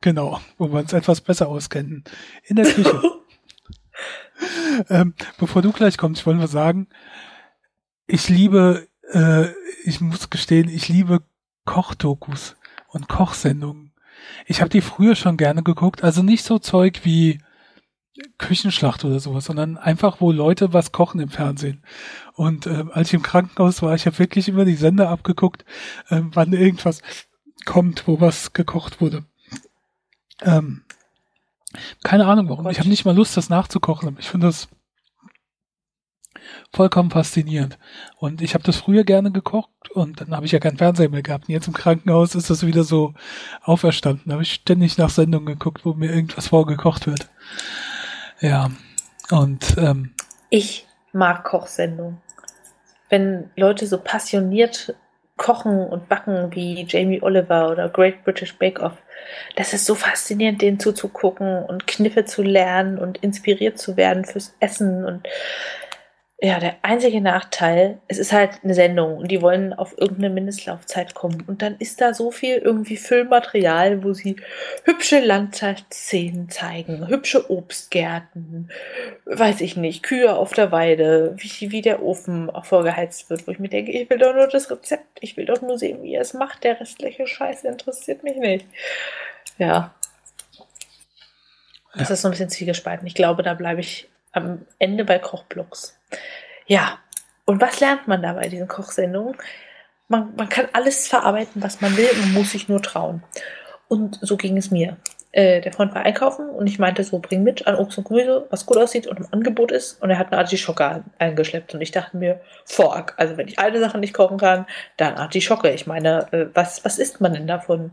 [0.00, 2.04] genau, wo wir uns etwas besser auskennen.
[2.44, 3.00] In der Küche.
[4.90, 6.88] ähm, bevor du gleich kommst, wollen wir sagen,
[8.06, 9.46] ich liebe, äh,
[9.84, 11.22] ich muss gestehen, ich liebe
[11.64, 12.56] Kochdokus
[12.88, 13.92] und Kochsendungen.
[14.46, 17.40] Ich habe die früher schon gerne geguckt, also nicht so Zeug wie
[18.38, 21.82] Küchenschlacht oder sowas, sondern einfach, wo Leute was kochen im Fernsehen.
[22.34, 25.64] Und äh, als ich im Krankenhaus war, ich habe wirklich immer die Sender abgeguckt,
[26.08, 27.02] äh, wann irgendwas
[27.64, 29.24] kommt, wo was gekocht wurde.
[30.42, 30.82] Ähm,
[32.02, 32.68] keine Ahnung warum.
[32.68, 34.68] Ich habe nicht mal Lust, das nachzukochen, aber ich finde das
[36.72, 37.78] vollkommen faszinierend.
[38.16, 41.22] Und ich habe das früher gerne gekocht und dann habe ich ja keinen Fernseher mehr
[41.22, 41.48] gehabt.
[41.48, 43.14] Und jetzt im Krankenhaus ist das wieder so
[43.62, 44.24] auferstanden.
[44.26, 47.28] Da habe ich ständig nach Sendungen geguckt, wo mir irgendwas vorgekocht wird.
[48.40, 48.70] Ja.
[49.30, 50.12] Und ähm,
[50.50, 52.20] ich mag Kochsendungen.
[53.08, 54.94] Wenn Leute so passioniert
[55.36, 58.96] kochen und backen wie Jamie Oliver oder Great British Bake Off,
[59.56, 64.54] das ist so faszinierend, denen zuzugucken und Kniffe zu lernen und inspiriert zu werden fürs
[64.60, 65.26] Essen und
[66.44, 71.14] ja, der einzige Nachteil, es ist halt eine Sendung und die wollen auf irgendeine Mindestlaufzeit
[71.14, 71.44] kommen.
[71.46, 74.34] Und dann ist da so viel irgendwie Füllmaterial, wo sie
[74.82, 78.72] hübsche Landschaftsszenen zeigen, hübsche Obstgärten,
[79.24, 83.52] weiß ich nicht, Kühe auf der Weide, wie, wie der Ofen auch vorgeheizt wird, wo
[83.52, 86.14] ich mir denke, ich will doch nur das Rezept, ich will doch nur sehen, wie
[86.14, 88.66] er es macht, der restliche Scheiß interessiert mich nicht.
[89.58, 89.94] Ja.
[91.94, 93.06] Das ist so ein bisschen zwiegespalten.
[93.06, 95.96] Ich glaube, da bleibe ich am Ende bei Kochblocks.
[96.66, 96.98] Ja,
[97.44, 99.36] und was lernt man da bei diesen Kochsendungen?
[100.08, 103.22] Man, man kann alles verarbeiten, was man will, man muss sich nur trauen.
[103.88, 104.96] Und so ging es mir.
[105.32, 108.46] Äh, der Freund war einkaufen und ich meinte so, bring mit an Obst und Gemüse,
[108.50, 110.00] was gut aussieht und im Angebot ist.
[110.02, 111.74] Und er hat eine Artischocke eingeschleppt.
[111.74, 114.66] Und ich dachte mir, fuck, also wenn ich eine Sache nicht kochen kann,
[114.98, 115.70] dann Artischocke.
[115.70, 117.92] Ich meine, äh, was, was isst man denn davon?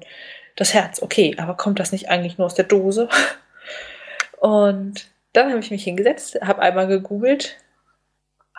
[0.58, 3.08] Das Herz, okay, aber kommt das nicht eigentlich nur aus der Dose?
[4.40, 7.58] Und dann habe ich mich hingesetzt, habe einmal gegoogelt,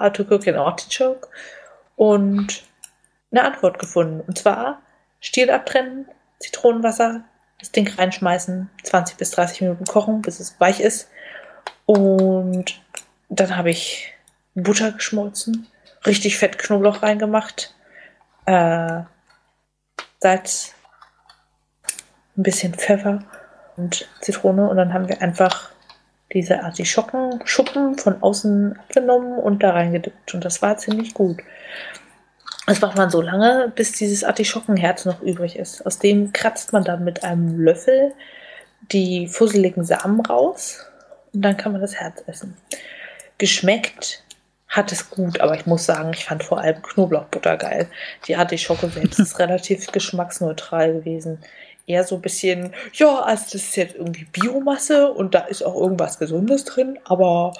[0.00, 1.28] How to Cook an Artichoke
[1.96, 2.64] und
[3.30, 4.22] eine Antwort gefunden.
[4.26, 4.80] Und zwar
[5.20, 6.06] Stiel abtrennen,
[6.38, 7.22] Zitronenwasser,
[7.58, 11.10] das Ding reinschmeißen, 20 bis 30 Minuten kochen, bis es weich ist.
[11.84, 12.80] Und
[13.28, 14.14] dann habe ich
[14.54, 15.68] Butter geschmolzen,
[16.06, 17.74] richtig fett Knoblauch reingemacht,
[18.46, 19.02] äh,
[20.18, 20.74] Salz,
[22.36, 23.20] ein bisschen Pfeffer
[23.76, 24.68] und Zitrone.
[24.68, 25.70] Und dann haben wir einfach
[26.32, 30.34] diese Artischockenschuppen von außen abgenommen und da reingedippt.
[30.34, 31.38] Und das war ziemlich gut.
[32.66, 35.84] Das macht man so lange, bis dieses Artischockenherz noch übrig ist.
[35.86, 38.12] Aus dem kratzt man dann mit einem Löffel
[38.92, 40.86] die fusseligen Samen raus
[41.32, 42.56] und dann kann man das Herz essen.
[43.38, 44.22] Geschmeckt
[44.68, 47.88] hat es gut, aber ich muss sagen, ich fand vor allem Knoblauchbutter geil.
[48.26, 51.38] Die Artischocke selbst ist relativ geschmacksneutral gewesen.
[51.86, 55.74] Eher so ein bisschen, ja, also das ist jetzt irgendwie Biomasse und da ist auch
[55.74, 57.52] irgendwas Gesundes drin, aber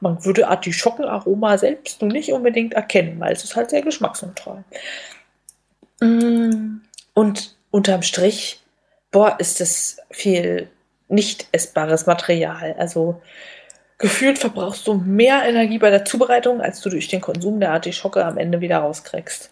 [0.00, 4.64] man würde Artischockenaroma selbst nur nicht unbedingt erkennen, weil es ist halt sehr geschmacksneutral.
[6.00, 6.80] Mm,
[7.14, 8.60] und unterm Strich,
[9.12, 10.68] boah, ist das viel
[11.08, 12.74] nicht essbares Material.
[12.78, 13.22] Also
[13.98, 18.24] gefühlt verbrauchst du mehr Energie bei der Zubereitung, als du durch den Konsum der Artischocke
[18.24, 19.50] am Ende wieder rauskriegst.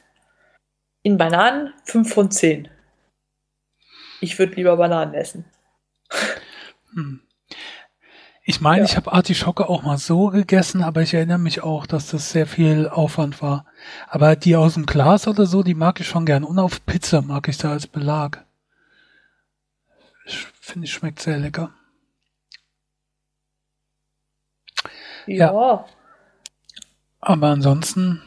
[1.03, 2.69] In Bananen 5 von 10.
[4.21, 5.45] Ich würde lieber Bananen essen.
[6.95, 7.21] Hm.
[8.43, 8.85] Ich meine, ja.
[8.85, 12.47] ich habe Artischocke auch mal so gegessen, aber ich erinnere mich auch, dass das sehr
[12.47, 13.67] viel Aufwand war.
[14.09, 16.43] Aber die aus dem Glas oder so, die mag ich schon gern.
[16.43, 18.45] Und auf Pizza mag ich da als Belag.
[20.27, 21.73] Finde ich, schmeckt sehr lecker.
[25.27, 25.53] Ja.
[25.53, 25.87] ja.
[27.21, 28.23] Aber ansonsten.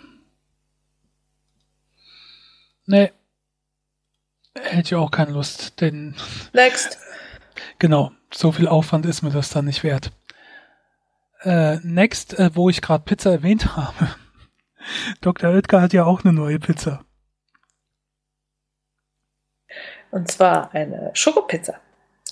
[2.85, 3.11] Nee.
[4.55, 6.15] Hätte ich auch keine Lust, denn.
[6.53, 6.99] Next.
[7.79, 10.11] Genau, so viel Aufwand ist mir das dann nicht wert.
[11.41, 14.15] Äh, next, äh, wo ich gerade Pizza erwähnt habe.
[15.21, 15.51] Dr.
[15.51, 17.03] Oetker hat ja auch eine neue Pizza.
[20.11, 21.79] Und zwar eine Schokopizza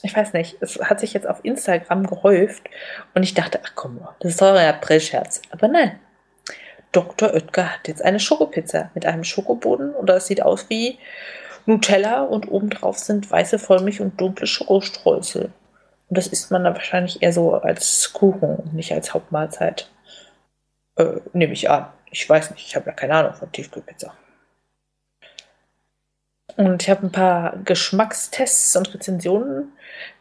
[0.03, 2.63] ich weiß nicht, es hat sich jetzt auf Instagram gehäuft
[3.13, 5.41] und ich dachte, ach komm, das ist doch ein April-Scherz.
[5.51, 5.99] Aber nein.
[6.91, 7.33] Dr.
[7.33, 10.97] Oetker hat jetzt eine Schokopizza mit einem Schokoboden und das sieht aus wie
[11.65, 15.51] Nutella und obendrauf sind weiße Vollmilch und dunkle Schokostreusel.
[16.09, 19.89] Und das isst man dann wahrscheinlich eher so als Kuchen und nicht als Hauptmahlzeit.
[20.97, 21.87] Äh, nehme ich an.
[22.11, 24.13] Ich weiß nicht, ich habe ja keine Ahnung von Tiefkühlpizza.
[26.57, 29.71] Und ich habe ein paar Geschmackstests und Rezensionen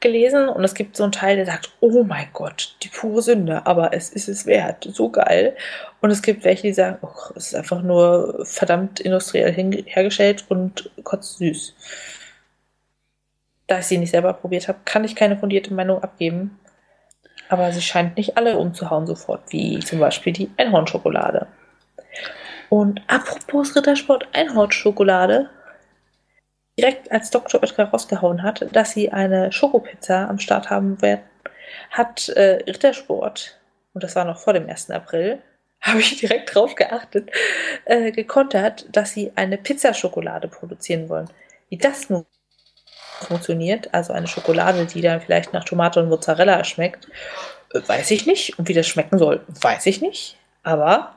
[0.01, 3.67] gelesen und es gibt so einen Teil, der sagt, oh mein Gott, die pure Sünde,
[3.67, 5.57] aber es ist es wert, so geil.
[6.01, 10.91] Und es gibt welche, die sagen, oh, es ist einfach nur verdammt industriell hergestellt und
[11.03, 11.75] kotzsüß.
[13.67, 16.59] Da ich sie nicht selber probiert habe, kann ich keine fundierte Meinung abgeben.
[17.49, 21.47] Aber sie scheint nicht alle umzuhauen sofort, wie zum Beispiel die Einhornschokolade.
[22.69, 25.51] Und apropos Rittersport Einhornschokolade,
[26.81, 27.63] direkt als Dr.
[27.63, 31.23] Oetker rausgehauen hat, dass sie eine Schokopizza am Start haben werden,
[31.91, 33.59] hat äh, Rittersport,
[33.93, 34.91] und das war noch vor dem 1.
[34.91, 35.43] April,
[35.81, 37.31] habe ich direkt drauf geachtet,
[37.85, 41.29] äh, gekontert, dass sie eine Pizzaschokolade produzieren wollen.
[41.69, 42.27] Wie das nun
[43.21, 47.09] funktioniert, also eine Schokolade, die dann vielleicht nach Tomate und Mozzarella schmeckt,
[47.73, 48.59] äh, weiß ich nicht.
[48.59, 50.37] Und wie das schmecken soll, weiß ich nicht.
[50.63, 51.15] Aber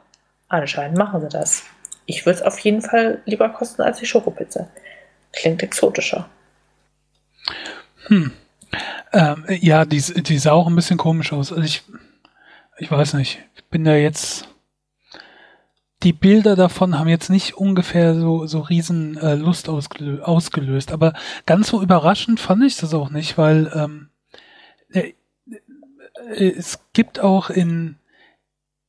[0.50, 1.64] anscheinend machen sie das.
[2.06, 4.68] Ich würde es auf jeden Fall lieber kosten als die Schokopizza.
[5.34, 6.30] Klingt exotischer.
[8.08, 8.32] Hm.
[9.12, 11.52] Ähm, ja, die, die sah auch ein bisschen komisch aus.
[11.52, 11.84] Also ich,
[12.78, 13.40] ich weiß nicht.
[13.56, 14.48] Ich bin da jetzt.
[16.04, 20.92] Die Bilder davon haben jetzt nicht ungefähr so, so riesen äh, Lust ausgelö ausgelöst.
[20.92, 21.14] Aber
[21.46, 24.10] ganz so überraschend fand ich das auch nicht, weil ähm,
[24.90, 25.14] äh,
[26.36, 27.98] äh, es gibt auch in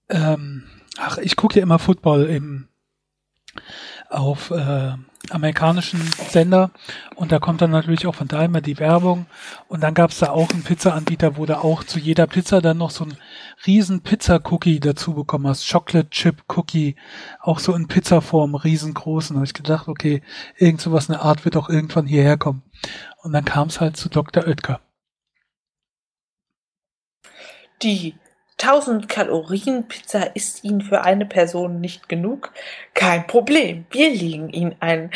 [0.09, 0.64] ähm,
[0.98, 2.68] ach, ich gucke ja immer Football im
[4.11, 4.94] auf äh,
[5.30, 6.70] amerikanischen Sender
[7.16, 9.26] und da kommt dann natürlich auch von Daimler die Werbung
[9.68, 12.78] und dann gab es da auch einen Pizza-Anbieter, wo du auch zu jeder Pizza dann
[12.78, 13.16] noch so einen
[13.66, 16.96] riesen Pizza-Cookie dazu bekommen hast, Chocolate Chip Cookie,
[17.40, 19.34] auch so in Pizzaform, riesengroßen.
[19.34, 20.22] Da habe ich gedacht, okay,
[20.56, 22.62] irgend sowas eine Art wird auch irgendwann hierher kommen.
[23.22, 24.46] Und dann kam es halt zu Dr.
[24.46, 24.80] Oetker.
[27.82, 28.14] Die
[28.60, 32.52] 1000 Kalorien Pizza ist Ihnen für eine Person nicht genug?
[32.94, 33.86] Kein Problem.
[33.90, 35.10] Wir legen Ihnen ein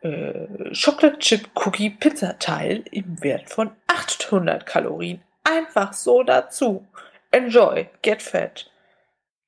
[0.00, 6.86] äh, Chocolate Chip Cookie Pizzateil im Wert von 800 Kalorien einfach so dazu.
[7.30, 8.70] Enjoy, get fat.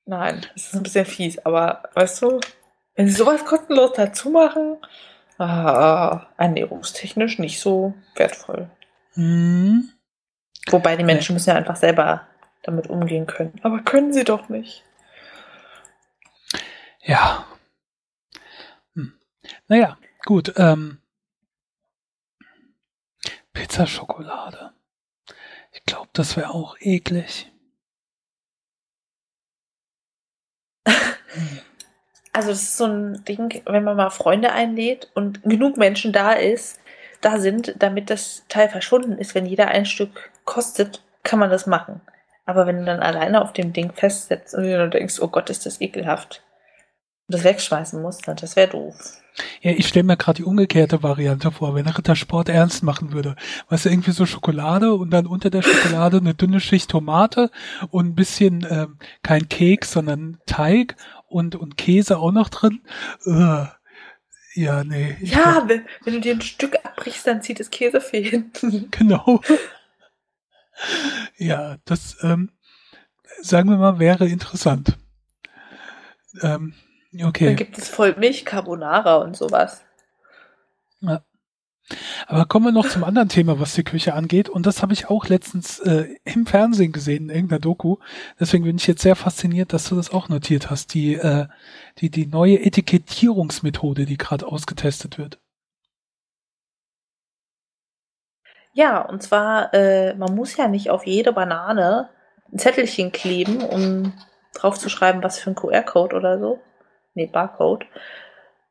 [0.06, 2.40] Nein, das ist ein bisschen fies, aber weißt du,
[2.94, 4.76] wenn sie sowas kostenlos dazu machen,
[5.38, 8.68] ah, ernährungstechnisch nicht so wertvoll.
[9.14, 9.90] Mhm.
[10.70, 12.26] Wobei die Menschen müssen ja einfach selber
[12.64, 13.58] damit umgehen können.
[13.62, 14.84] Aber können sie doch nicht.
[17.02, 17.46] Ja.
[18.94, 19.12] Hm.
[19.68, 20.54] Naja, gut.
[20.56, 20.98] Ähm,
[23.52, 24.72] Pizzaschokolade.
[25.72, 27.50] Ich glaube, das wäre auch eklig.
[32.36, 36.32] Also das ist so ein Ding, wenn man mal Freunde einlädt und genug Menschen da
[36.32, 36.80] ist,
[37.20, 41.68] da sind, damit das Teil verschwunden ist, wenn jeder ein Stück kostet, kann man das
[41.68, 42.00] machen.
[42.46, 45.66] Aber wenn du dann alleine auf dem Ding festsetzt und du denkst, oh Gott, ist
[45.66, 46.42] das ekelhaft.
[47.28, 49.18] das wegschmeißen muss, dann das wäre doof.
[49.62, 53.34] Ja, ich stelle mir gerade die umgekehrte Variante vor, wenn Ritter Sport ernst machen würde.
[53.68, 57.50] Weißt du, irgendwie so Schokolade und dann unter der Schokolade eine dünne Schicht Tomate
[57.90, 62.82] und ein bisschen ähm, kein Keks, sondern Teig und, und Käse auch noch drin.
[63.26, 63.66] Uh,
[64.54, 65.16] ja, nee.
[65.20, 68.88] Ja, wenn, wenn, du dir ein Stück abbrichst, dann zieht es Käse hinten.
[68.92, 69.40] Genau.
[71.36, 72.50] ja, das, ähm,
[73.40, 74.98] sagen wir mal, wäre interessant.
[76.42, 76.74] Ähm,
[77.22, 77.46] okay.
[77.46, 79.82] Dann gibt es voll Milch Carbonara und sowas.
[81.00, 81.22] Ja.
[82.26, 84.48] Aber kommen wir noch zum anderen Thema, was die Küche angeht.
[84.48, 87.96] Und das habe ich auch letztens äh, im Fernsehen gesehen, in irgendeiner Doku.
[88.40, 90.94] Deswegen bin ich jetzt sehr fasziniert, dass du das auch notiert hast.
[90.94, 91.46] Die, äh,
[91.98, 95.38] die, die neue Etikettierungsmethode, die gerade ausgetestet wird.
[98.74, 102.08] Ja, und zwar, äh, man muss ja nicht auf jede Banane
[102.52, 104.12] ein Zettelchen kleben, um
[104.52, 106.60] drauf zu schreiben, was für ein QR-Code oder so.
[107.14, 107.86] Nee, Barcode.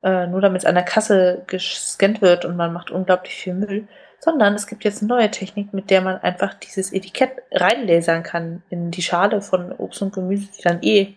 [0.03, 3.87] Äh, nur damit es an der Kasse gescannt wird und man macht unglaublich viel Müll.
[4.19, 8.63] Sondern es gibt jetzt eine neue Technik, mit der man einfach dieses Etikett reinlasern kann
[8.69, 11.15] in die Schale von Obst und Gemüse, die dann eh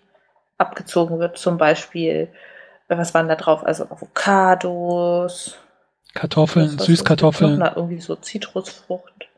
[0.58, 1.38] abgezogen wird.
[1.38, 2.28] Zum Beispiel,
[2.88, 3.64] was waren da drauf?
[3.64, 5.58] Also Avocados,
[6.16, 7.58] Kartoffeln, Süßkartoffeln.
[7.58, 9.28] Noch, irgendwie so Zitrusfrucht.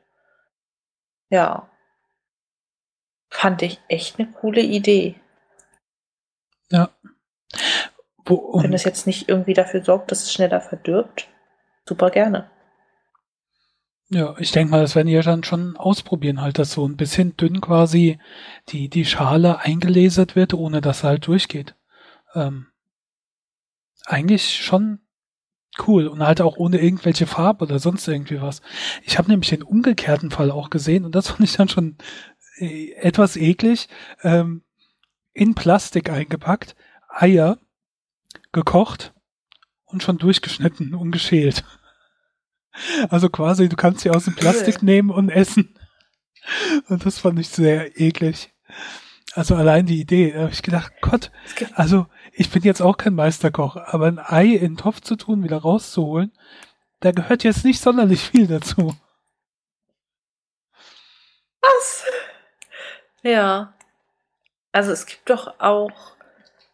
[1.29, 1.69] Ja.
[3.29, 5.17] Fand ich echt eine coole Idee.
[6.71, 6.91] Ja.
[8.25, 11.29] Wo, Wenn es jetzt nicht irgendwie dafür sorgt, dass es schneller verdirbt,
[11.87, 12.51] super gerne.
[14.11, 16.97] Ja, ich denke mal, das werden die ja dann schon ausprobieren, halt, dass so ein
[16.97, 18.19] bisschen dünn quasi
[18.69, 21.75] die, die Schale eingelasert wird, ohne dass er halt durchgeht.
[22.35, 22.69] Ähm,
[24.07, 25.01] eigentlich schon
[25.87, 28.63] cool und halt auch ohne irgendwelche Farbe oder sonst irgendwie was.
[29.03, 31.97] Ich habe nämlich den umgekehrten Fall auch gesehen und das fand ich dann schon
[32.59, 33.89] äh, etwas eklig.
[34.23, 34.63] Ähm,
[35.33, 36.75] in Plastik eingepackt,
[37.09, 37.59] Eier
[38.53, 39.15] gekocht
[39.85, 41.65] und schon durchgeschnitten und geschält.
[43.09, 45.77] Also quasi, du kannst sie aus dem Plastik nehmen und essen.
[46.89, 48.55] Und das fand ich sehr eklig.
[49.39, 51.31] Also allein die Idee, da habe ich gedacht, Gott,
[51.75, 55.45] also ich bin jetzt auch kein Meisterkoch, aber ein Ei in den Topf zu tun,
[55.45, 56.33] wieder rauszuholen,
[56.99, 58.97] da gehört jetzt nicht sonderlich viel dazu.
[61.63, 62.05] Was?
[63.23, 63.75] Ja.
[64.73, 66.17] Also es gibt doch auch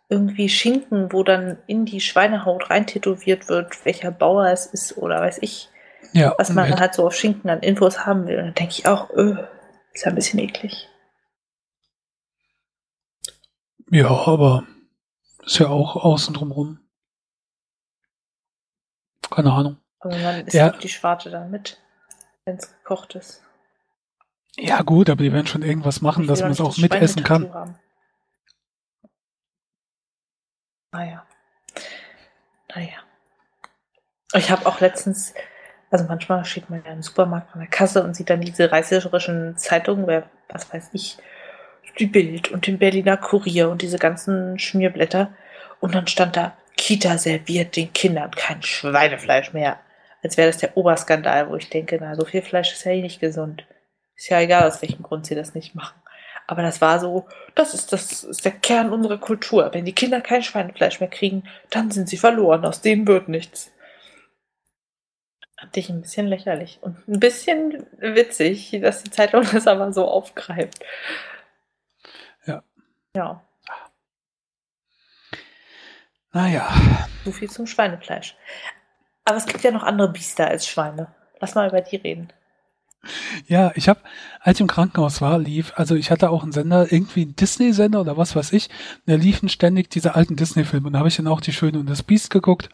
[0.09, 5.37] irgendwie Schinken, wo dann in die Schweinehaut reintätowiert wird, welcher Bauer es ist oder weiß
[5.43, 5.69] ich,
[6.15, 8.39] ja, was man halt so auf Schinken an Infos haben will.
[8.39, 9.37] Und dann denke ich auch, öh,
[9.93, 10.89] ist ja ein bisschen eklig.
[13.95, 14.67] Ja, aber
[15.45, 16.81] ist ja auch außen drumrum.
[19.31, 19.77] Keine Ahnung.
[20.01, 20.71] Aber man isst ja.
[20.71, 21.81] die Schwarte dann mit,
[22.45, 23.45] wenn es gekocht ist.
[24.57, 27.55] Ja, gut, aber die werden schon irgendwas machen, dass man es auch mitessen kann.
[27.55, 27.79] Haben.
[30.91, 31.25] Naja.
[32.75, 32.99] Naja.
[34.33, 35.35] Ich habe auch letztens,
[35.93, 39.57] also manchmal steht man ja im Supermarkt an der Kasse und sieht dann diese reißerischen
[39.57, 41.17] Zeitungen, wer, was weiß ich,
[41.99, 45.35] die Bild und den Berliner Kurier und diese ganzen Schmierblätter.
[45.81, 49.79] Und dann stand da, Kita serviert den Kindern kein Schweinefleisch mehr.
[50.23, 53.03] Als wäre das der Oberskandal, wo ich denke, na, so viel Fleisch ist ja eh
[53.03, 53.65] nicht gesund.
[54.17, 56.01] Ist ja egal, aus welchem Grund sie das nicht machen.
[56.47, 59.71] Aber das war so, das ist, das ist der Kern unserer Kultur.
[59.73, 62.65] Wenn die Kinder kein Schweinefleisch mehr kriegen, dann sind sie verloren.
[62.65, 63.73] Aus denen wird nichts.
[65.59, 70.07] Fand ich ein bisschen lächerlich und ein bisschen witzig, dass die Zeitung das aber so
[70.07, 70.85] aufgreift.
[73.15, 73.43] Ja.
[73.69, 73.75] Ja.
[76.33, 76.69] Naja.
[77.25, 78.37] So viel zum Schweinefleisch.
[79.25, 81.15] Aber es gibt ja noch andere Biester als Schweine.
[81.41, 82.33] Lass mal über die reden.
[83.47, 84.01] Ja, ich habe,
[84.41, 88.01] als ich im Krankenhaus war, lief, also ich hatte auch einen Sender, irgendwie einen Disney-Sender
[88.01, 88.71] oder was weiß ich,
[89.07, 91.89] da liefen ständig diese alten Disney-Filme und da habe ich dann auch die Schöne und
[91.89, 92.71] das Biest geguckt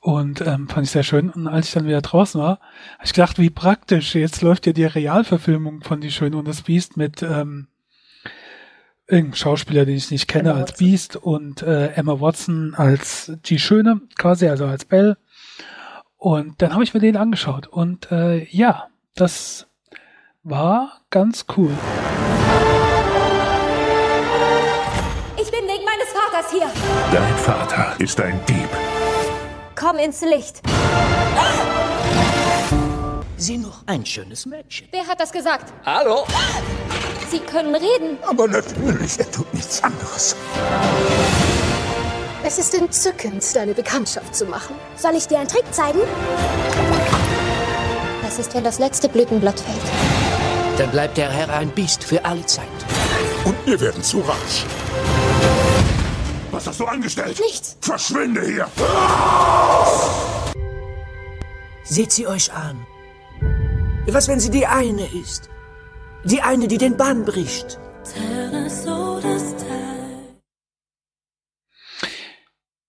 [0.00, 1.30] und ähm, fand ich sehr schön.
[1.30, 2.60] Und als ich dann wieder draußen war,
[2.94, 6.62] habe ich gedacht, wie praktisch, jetzt läuft ja die Realverfilmung von Die Schöne und das
[6.62, 7.68] Biest mit ähm,
[9.08, 10.86] irgendeinem Schauspieler, den ich nicht kenne, Emma als Watson.
[10.86, 15.16] Beast und äh, Emma Watson als die Schöne, quasi, also als Belle.
[16.16, 19.66] Und dann habe ich mir den angeschaut und äh, ja, das
[20.42, 21.70] war ganz cool.
[25.36, 26.70] Ich bin wegen meines Vaters hier.
[27.12, 28.68] Dein Vater ist ein Dieb.
[29.74, 30.60] Komm ins Licht.
[33.40, 34.88] Sie noch ein schönes Mädchen.
[34.90, 35.72] Wer hat das gesagt?
[35.86, 36.26] Hallo?
[37.30, 38.18] Sie können reden.
[38.26, 40.34] Aber natürlich, er tut nichts anderes.
[42.42, 44.74] Es ist entzückend, deine Bekanntschaft zu machen.
[44.96, 46.00] Soll ich dir einen Trick zeigen?
[48.22, 50.78] Das ist, wenn das letzte Blütenblatt fällt.
[50.78, 52.66] Dann bleibt der Herr ein Biest für alle Zeit.
[53.44, 54.66] Und wir werden zu reich.
[56.50, 57.38] Was hast du angestellt?
[57.38, 57.76] Nichts.
[57.82, 58.66] Verschwinde hier!
[61.84, 62.84] Seht sie euch an.
[64.10, 65.50] Was, wenn sie die eine ist?
[66.24, 67.78] Die eine, die den Bann bricht.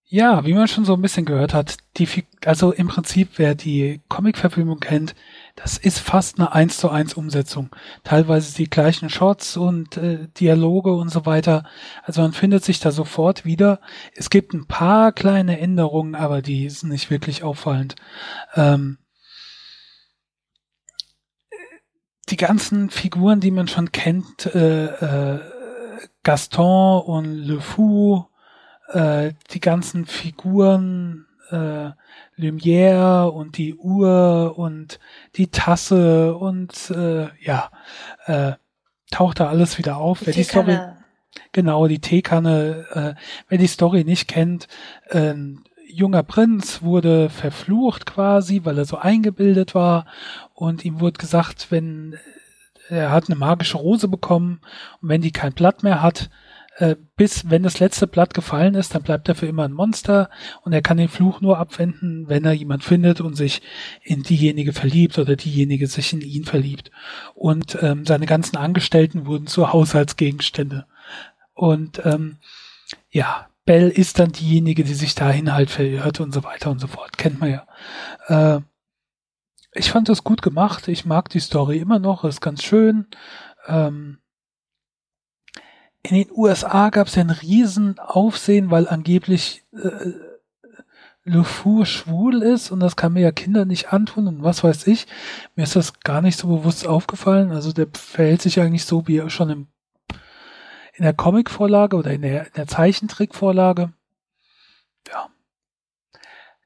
[0.06, 2.08] Ja, wie man schon so ein bisschen gehört hat, die,
[2.46, 5.14] also im Prinzip, wer die Comic-Verfilmung kennt,
[5.58, 7.70] das ist fast eine 1 zu 1 Umsetzung.
[8.06, 11.66] Teilweise die gleichen Shots und äh, Dialoge und so weiter.
[12.04, 13.82] Also man findet sich da sofort wieder.
[14.16, 17.96] Es gibt ein paar kleine Änderungen, aber die sind nicht wirklich auffallend.
[18.56, 18.98] Ähm,
[22.30, 25.40] die ganzen Figuren, die man schon kennt, äh, äh,
[26.24, 28.26] Gaston und Le Fou,
[28.90, 31.92] äh, die ganzen Figuren, äh,
[32.38, 35.00] Lumière und die Uhr und
[35.36, 37.72] die Tasse und äh, ja,
[38.26, 38.54] äh,
[39.12, 40.26] taucht da alles wieder auf.
[40.26, 40.78] Wer die Story,
[41.52, 42.86] genau, die Teekanne,
[43.18, 44.68] äh, wer die Story nicht kennt,
[45.10, 50.06] äh, ein junger Prinz wurde verflucht quasi, weil er so eingebildet war
[50.60, 52.18] und ihm wurde gesagt, wenn
[52.90, 54.60] er hat eine magische Rose bekommen
[55.02, 56.30] und wenn die kein Blatt mehr hat,
[56.76, 60.30] äh, bis wenn das letzte Blatt gefallen ist, dann bleibt er für immer ein Monster
[60.64, 63.62] und er kann den Fluch nur abwenden, wenn er jemand findet und sich
[64.04, 66.92] in diejenige verliebt oder diejenige sich in ihn verliebt.
[67.36, 70.88] Und ähm, seine ganzen Angestellten wurden zu Haushaltsgegenstände.
[71.54, 72.38] Und ähm,
[73.12, 76.88] ja, Belle ist dann diejenige, die sich dahin halt verirrt und so weiter und so
[76.88, 77.18] fort.
[77.18, 78.58] Kennt man ja.
[78.58, 78.62] Äh,
[79.74, 80.88] ich fand das gut gemacht.
[80.88, 82.24] Ich mag die Story immer noch.
[82.24, 83.08] Ist ganz schön.
[83.68, 84.20] Ähm,
[86.02, 90.14] in den USA gab es ja einen riesen Aufsehen, weil angeblich äh,
[91.26, 94.88] Le Fou schwul ist und das kann mir ja Kinder nicht antun und was weiß
[94.88, 95.06] ich.
[95.56, 97.52] Mir ist das gar nicht so bewusst aufgefallen.
[97.52, 99.68] Also der verhält sich eigentlich so, wie schon im,
[100.94, 103.94] in der Comic-Vorlage oder in der, in der Zeichentrick-Vorlage.
[105.12, 105.30] Ja.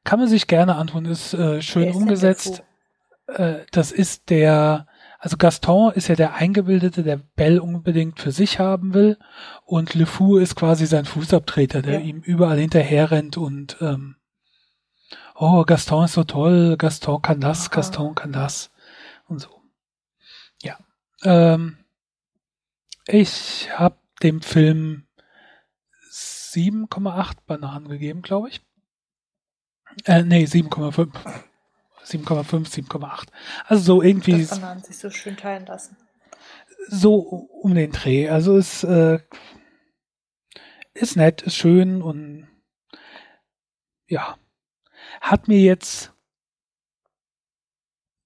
[0.06, 2.64] Kann man sich gerne antun, ist äh, schön umgesetzt.
[3.34, 4.88] Äh, das ist der,
[5.20, 9.18] also Gaston ist ja der Eingebildete, der Belle unbedingt für sich haben will.
[9.66, 12.00] Und Le Fou ist quasi sein Fußabtreter, der Ja.
[12.00, 14.18] ihm überall hinterher rennt und ähm,
[15.36, 17.76] oh, Gaston ist so toll, Gaston kann das, Aha.
[17.76, 18.72] Gaston kann das
[19.28, 19.62] und so.
[20.62, 20.78] Ja.
[21.24, 21.78] Ähm,
[23.06, 25.08] ich habe dem Film
[26.12, 28.62] 7,8 Bananen gegeben, glaube ich.
[30.06, 31.10] Äh, nee, 7,5.
[32.06, 33.28] 7,5, 7,8.
[33.66, 35.98] Also so irgendwie Das Bananen sich so schön teilen lassen.
[36.88, 38.30] so um den Dreh.
[38.30, 39.20] Also es äh,
[40.94, 42.48] ist nett, ist schön und
[44.08, 44.38] ja,
[45.22, 46.14] hat mir jetzt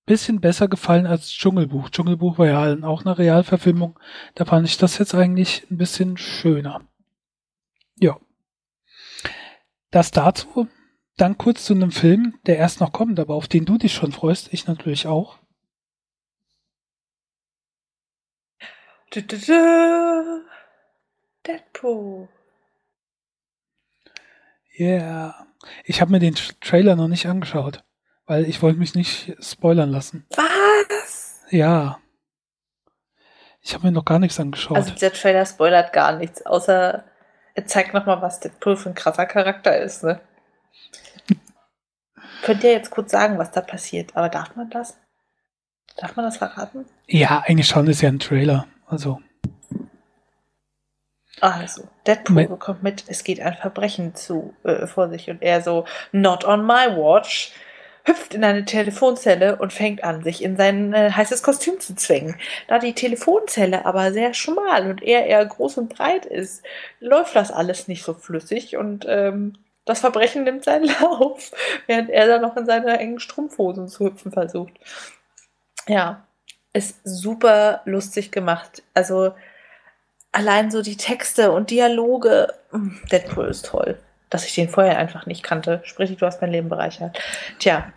[0.07, 1.89] bisschen besser gefallen als Dschungelbuch.
[1.89, 3.99] Dschungelbuch war ja auch eine Realverfilmung.
[4.35, 6.81] Da fand ich das jetzt eigentlich ein bisschen schöner.
[7.99, 8.17] Ja.
[9.91, 10.67] Das dazu.
[11.17, 14.11] Dann kurz zu einem Film, der erst noch kommt, aber auf den du dich schon
[14.11, 14.53] freust.
[14.53, 15.39] Ich natürlich auch.
[21.45, 22.29] Deadpool.
[24.79, 25.47] Yeah.
[25.85, 27.83] Ich habe mir den Tra- Trailer noch nicht angeschaut,
[28.27, 30.27] weil ich wollte mich nicht spoilern lassen.
[30.35, 31.41] Was?
[31.49, 31.99] Ja.
[33.61, 34.77] Ich habe mir noch gar nichts angeschaut.
[34.77, 37.03] Also dieser Trailer spoilert gar nichts, außer
[37.55, 40.21] er zeigt nochmal, was Deadpool für ein krasser Charakter ist, ne?
[42.43, 44.97] Könnt ihr jetzt kurz sagen, was da passiert, aber darf man das?
[45.97, 46.85] Darf man das verraten?
[47.07, 48.67] ja, eigentlich schon ist ja ein Trailer.
[48.87, 49.19] Also,
[51.41, 55.61] Also, Deadpool Me- bekommt mit, es geht ein Verbrechen zu äh, vor sich und er
[55.61, 57.51] so, not on my watch,
[58.05, 62.37] hüpft in eine Telefonzelle und fängt an, sich in sein äh, heißes Kostüm zu zwängen.
[62.67, 66.63] Da die Telefonzelle aber sehr schmal und er eher groß und breit ist,
[66.99, 69.53] läuft das alles nicht so flüssig und ähm,
[69.87, 71.51] das Verbrechen nimmt seinen Lauf,
[71.87, 74.73] während er dann noch in seine engen Strumpfhosen zu hüpfen versucht.
[75.87, 76.25] Ja,
[76.73, 78.83] ist super lustig gemacht.
[78.93, 79.33] Also
[80.31, 82.53] allein so die Texte und Dialoge.
[82.71, 83.97] mm, Deadpool ist toll.
[84.29, 85.81] Dass ich den vorher einfach nicht kannte.
[85.85, 87.17] Sprich, du hast mein Leben bereichert.
[87.59, 87.93] Tja.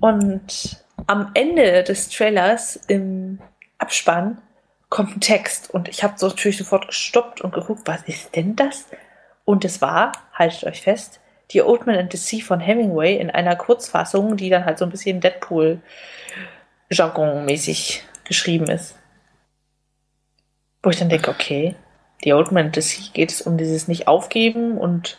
[0.00, 3.38] Und am Ende des Trailers im
[3.76, 4.40] Abspann
[4.88, 8.56] kommt ein Text und ich habe so natürlich sofort gestoppt und geguckt, was ist denn
[8.56, 8.86] das?
[9.48, 11.20] Und es war, haltet euch fest,
[11.52, 14.84] die Old Man and the Sea von Hemingway in einer Kurzfassung, die dann halt so
[14.84, 18.94] ein bisschen Deadpool-Jargon-mäßig geschrieben ist.
[20.82, 21.76] Wo ich dann denke, okay,
[22.24, 25.18] die Old Man and the Sea geht es um dieses Nicht-Aufgeben und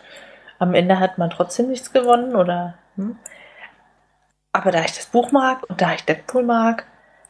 [0.60, 2.78] am Ende hat man trotzdem nichts gewonnen oder.
[2.98, 3.18] Hm?
[4.52, 6.86] Aber da ich das Buch mag und da ich Deadpool mag,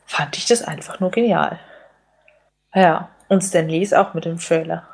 [0.05, 1.61] fand ich das einfach nur genial.
[2.73, 4.85] Ja, und Stan Lee ist auch mit dem Trailer.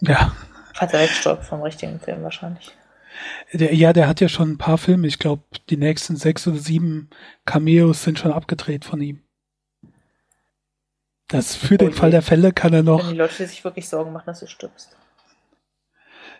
[0.00, 0.32] ja.
[0.78, 2.72] Als er wegstirbt vom richtigen Film wahrscheinlich.
[3.52, 5.06] Der, ja, der hat ja schon ein paar Filme.
[5.06, 7.10] Ich glaube, die nächsten sechs oder sieben
[7.44, 9.22] Cameos sind schon abgedreht von ihm.
[11.28, 11.96] Das für den Oh je.
[11.96, 13.08] Fall der Fälle kann er Wenn noch.
[13.10, 14.96] die Leute sich wirklich Sorgen machen, dass du stirbst.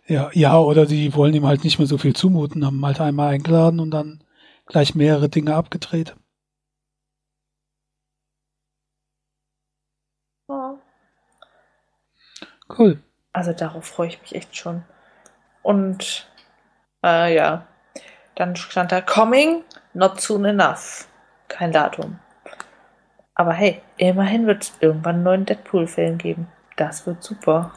[0.06, 3.32] Ja, ja, oder die wollen ihm halt nicht mehr so viel zumuten, haben halt einmal
[3.34, 4.22] eingeladen und dann
[4.66, 6.14] gleich mehrere Dinge abgedreht.
[10.48, 10.78] Ja.
[12.68, 13.02] Cool.
[13.34, 14.84] Also darauf freue ich mich echt schon.
[15.62, 16.30] Und
[17.04, 17.66] äh, ja,
[18.36, 21.08] dann stand da Coming, not soon enough.
[21.48, 22.20] Kein Datum.
[23.34, 26.46] Aber hey, immerhin wird es irgendwann einen neuen Deadpool-Film geben.
[26.76, 27.72] Das wird super.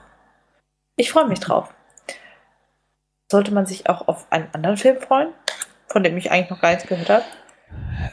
[0.95, 1.73] Ich freue mich drauf.
[3.31, 5.33] Sollte man sich auch auf einen anderen Film freuen,
[5.87, 7.25] von dem ich eigentlich noch gar nichts gehört habe?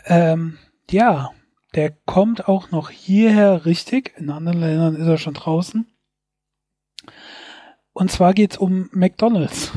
[0.07, 0.59] Ähm,
[0.91, 1.31] ja,
[1.75, 4.15] der kommt auch noch hierher richtig.
[4.17, 5.94] In anderen Ländern ist er schon draußen.
[7.93, 9.73] Und zwar geht's um McDonalds.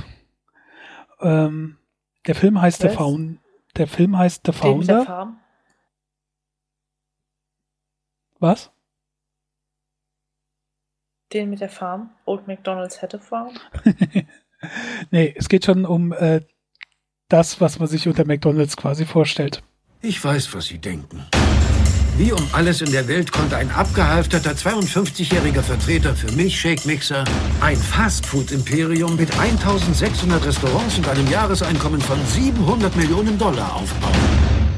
[1.21, 1.77] Ähm,
[2.25, 2.89] der Film heißt The?
[2.89, 3.39] Found.
[3.75, 5.05] Der Film heißt The Den mit der Founder.
[5.05, 5.39] Farm?
[8.39, 8.71] Was?
[11.33, 12.11] Den mit der Farm?
[12.25, 13.53] Old McDonald's a farm?
[15.11, 16.41] nee, es geht schon um äh,
[17.29, 19.63] das, was man sich unter McDonalds quasi vorstellt.
[20.01, 21.25] Ich weiß, was Sie denken.
[22.17, 27.23] Wie um alles in der Welt konnte ein abgehalfterter 52-jähriger Vertreter für Milchshake-Mixer
[27.61, 34.15] ein Fastfood-Imperium mit 1600 Restaurants und einem Jahreseinkommen von 700 Millionen Dollar aufbauen?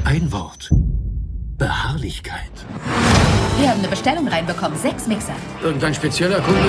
[0.04, 0.68] Ein Wort.
[1.56, 2.52] Beharrlichkeit.
[3.58, 4.78] Wir haben eine Bestellung reinbekommen.
[4.78, 5.34] Sechs Mixer.
[5.62, 6.68] Irgendein spezieller Kunde?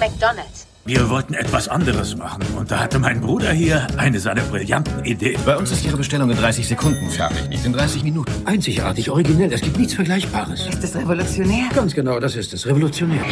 [0.00, 0.66] McDonald's.
[0.86, 5.40] Wir wollten etwas anderes machen und da hatte mein Bruder hier eine seiner brillanten Ideen.
[5.44, 8.30] Bei uns ist Ihre Bestellung in 30 Sekunden fertig, nicht in 30 Minuten.
[8.44, 9.52] Einzigartig, originell.
[9.52, 10.68] Es gibt nichts Vergleichbares.
[10.68, 11.70] Ist das revolutionär?
[11.74, 12.64] Ganz genau, das ist es.
[12.68, 13.24] Revolutionär.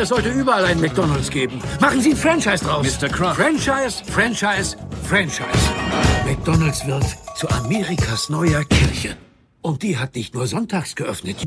[0.00, 1.60] Es sollte überall einen McDonalds geben.
[1.82, 2.86] Machen Sie ein Franchise draus.
[2.86, 3.10] Mr.
[3.10, 3.36] Croft.
[3.36, 5.44] Franchise, Franchise, Franchise.
[6.24, 7.04] McDonalds wird
[7.36, 9.18] zu Amerikas neuer Kirche.
[9.60, 11.46] Und die hat nicht nur sonntags geöffnet.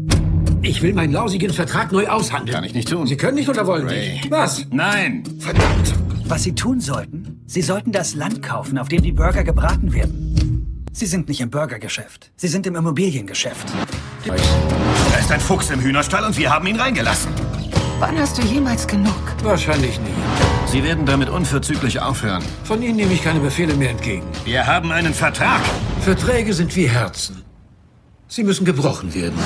[0.62, 2.56] Ich will meinen lausigen Vertrag neu aushandeln.
[2.56, 3.06] Kann ich nicht tun.
[3.08, 4.14] Sie können nicht oder wollen Ray.
[4.14, 4.32] nicht?
[4.32, 4.66] Was?
[4.72, 5.24] Nein!
[5.40, 5.94] Verdammt.
[6.28, 10.86] Was Sie tun sollten, Sie sollten das Land kaufen, auf dem die Burger gebraten werden.
[10.92, 12.32] Sie sind nicht im Burgergeschäft.
[12.36, 13.68] Sie sind im Immobiliengeschäft.
[14.26, 17.32] Da ist ein Fuchs im Hühnerstall und wir haben ihn reingelassen.
[18.00, 19.14] Wann hast du jemals genug?
[19.44, 20.08] Wahrscheinlich nie.
[20.72, 22.44] Sie werden damit unverzüglich aufhören.
[22.64, 24.26] Von Ihnen nehme ich keine Befehle mehr entgegen.
[24.46, 25.62] Wir haben einen Vertrag.
[26.02, 27.44] Verträge sind wie Herzen.
[28.28, 29.38] Sie müssen gebrochen werden.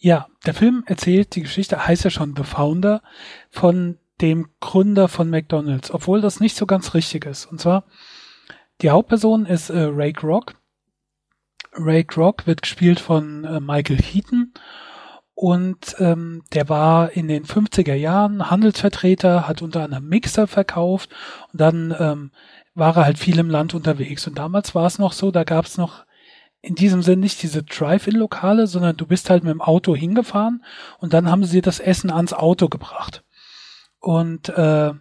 [0.00, 3.02] Ja, der Film erzählt die Geschichte, heißt ja schon The Founder,
[3.50, 7.46] von dem Gründer von McDonalds, obwohl das nicht so ganz richtig ist.
[7.46, 7.84] Und zwar,
[8.80, 10.54] die Hauptperson ist äh, Ray Kroc.
[11.72, 14.52] Ray Kroc wird gespielt von äh, Michael Heaton
[15.34, 21.10] und ähm, der war in den 50er Jahren Handelsvertreter, hat unter anderem Mixer verkauft
[21.52, 22.30] und dann ähm,
[22.74, 24.26] war er halt viel im Land unterwegs.
[24.26, 26.04] Und damals war es noch so, da gab es noch
[26.60, 30.64] in diesem Sinn nicht diese Drive-In-Lokale, sondern du bist halt mit dem Auto hingefahren
[30.98, 33.24] und dann haben sie das Essen ans Auto gebracht.
[34.00, 34.92] Und äh,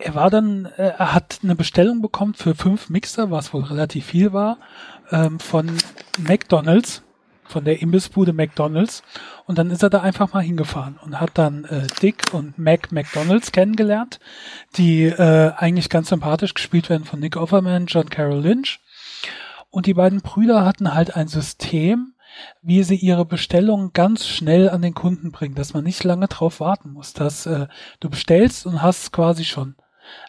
[0.00, 4.06] er war dann, äh, er hat eine Bestellung bekommen für fünf Mixer, was wohl relativ
[4.06, 4.58] viel war,
[5.10, 5.76] ähm, von
[6.18, 7.02] McDonalds,
[7.48, 9.02] von der Imbissbude McDonalds.
[9.46, 12.92] Und dann ist er da einfach mal hingefahren und hat dann äh, Dick und Mac
[12.92, 14.20] McDonalds kennengelernt,
[14.76, 18.80] die äh, eigentlich ganz sympathisch gespielt werden von Nick Offerman, John Carroll Lynch.
[19.70, 22.14] Und die beiden Brüder hatten halt ein System,
[22.62, 26.60] wie sie ihre Bestellungen ganz schnell an den Kunden bringen, dass man nicht lange drauf
[26.60, 27.66] warten muss, dass äh,
[28.00, 29.74] du bestellst und hast quasi schon.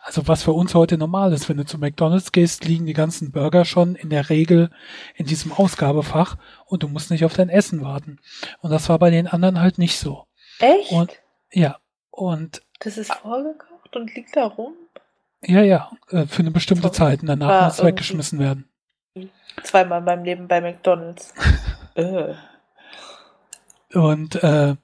[0.01, 3.32] Also was für uns heute normal ist, wenn du zu McDonald's gehst, liegen die ganzen
[3.32, 4.69] Burger schon in der Regel
[5.15, 8.19] in diesem Ausgabefach und du musst nicht auf dein Essen warten.
[8.61, 10.25] Und das war bei den anderen halt nicht so.
[10.59, 10.91] Echt?
[10.91, 11.11] Und
[11.51, 11.77] ja,
[12.11, 14.73] und das ist vorgekocht und liegt da rum?
[15.41, 18.69] ja, ja, äh, für eine bestimmte Zeit und danach muss es weggeschmissen werden.
[19.63, 21.34] Zweimal in meinem Leben bei McDonalds.
[21.95, 22.34] äh.
[23.93, 24.75] Und äh,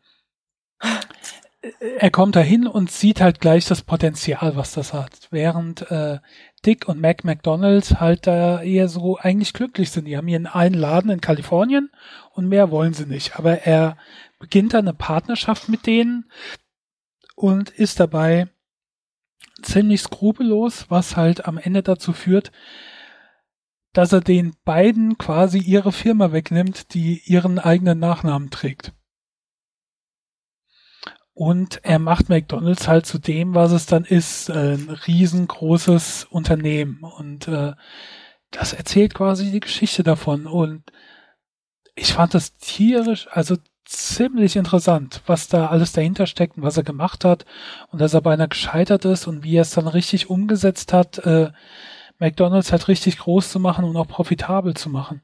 [1.99, 5.27] er kommt dahin und sieht halt gleich das Potenzial, was das hat.
[5.31, 6.19] Während äh,
[6.65, 10.05] Dick und Mac McDonalds halt da eher so eigentlich glücklich sind.
[10.05, 11.89] Die haben hier einen Laden in Kalifornien
[12.31, 13.37] und mehr wollen sie nicht.
[13.37, 13.97] Aber er
[14.39, 16.29] beginnt dann eine Partnerschaft mit denen
[17.35, 18.47] und ist dabei
[19.61, 22.51] ziemlich skrupellos, was halt am Ende dazu führt,
[23.93, 28.93] dass er den beiden quasi ihre Firma wegnimmt, die ihren eigenen Nachnamen trägt.
[31.35, 37.03] Und er macht McDonald's halt zu dem, was es dann ist, äh, ein riesengroßes Unternehmen.
[37.03, 37.73] Und äh,
[38.51, 40.47] das erzählt quasi die Geschichte davon.
[40.47, 40.83] Und
[41.93, 46.83] ich fand das tierisch, also ziemlich interessant, was da alles dahinter steckt und was er
[46.83, 47.45] gemacht hat
[47.91, 51.51] und dass er beinahe gescheitert ist und wie er es dann richtig umgesetzt hat, äh,
[52.17, 55.21] McDonalds halt richtig groß zu machen und auch profitabel zu machen.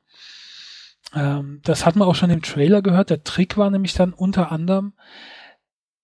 [1.16, 3.10] Ähm, das hat man auch schon im Trailer gehört.
[3.10, 4.94] Der Trick war nämlich dann unter anderem,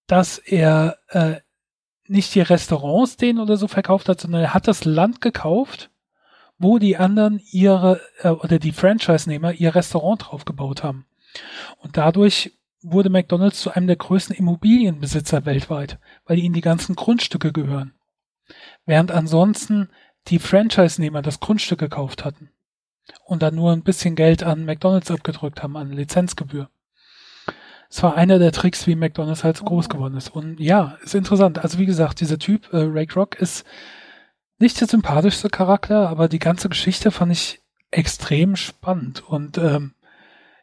[0.07, 1.35] dass er äh,
[2.07, 5.91] nicht die Restaurants denen oder so verkauft hat, sondern er hat das Land gekauft,
[6.57, 11.05] wo die anderen ihre äh, oder die Franchise-Nehmer ihr Restaurant drauf gebaut haben.
[11.77, 17.51] Und dadurch wurde McDonald's zu einem der größten Immobilienbesitzer weltweit, weil ihnen die ganzen Grundstücke
[17.51, 17.93] gehören.
[18.85, 19.89] Während ansonsten
[20.27, 22.49] die Franchise-Nehmer das Grundstück gekauft hatten
[23.25, 26.69] und dann nur ein bisschen Geld an McDonald's abgedrückt haben, an Lizenzgebühr.
[27.89, 30.29] Es war einer der Tricks, wie McDonald's halt so groß geworden ist.
[30.29, 31.59] Und ja, ist interessant.
[31.59, 33.65] Also wie gesagt, dieser Typ, äh, Ray Kroc, ist
[34.59, 37.61] nicht der sympathischste Charakter, aber die ganze Geschichte fand ich
[37.91, 39.23] extrem spannend.
[39.27, 39.93] Und ähm,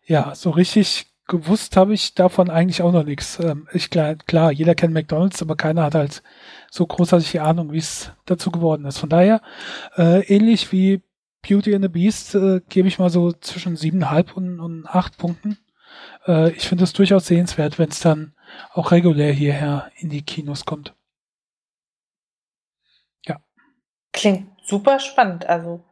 [0.05, 3.39] ja, so richtig gewusst habe ich davon eigentlich auch noch nichts.
[3.41, 6.23] Ähm, ich klar, klar, jeder kennt McDonalds, aber keiner hat halt
[6.71, 8.99] so großartige Ahnung, wie es dazu geworden ist.
[8.99, 9.41] Von daher,
[9.97, 11.03] äh, ähnlich wie
[11.47, 15.59] Beauty and the Beast, äh, gebe ich mal so zwischen siebeneinhalb und, und acht Punkten.
[16.27, 18.35] Äh, ich finde es durchaus sehenswert, wenn es dann
[18.73, 20.95] auch regulär hierher in die Kinos kommt.
[23.27, 23.37] Ja.
[24.13, 25.47] Klingt super spannend.
[25.47, 25.85] Also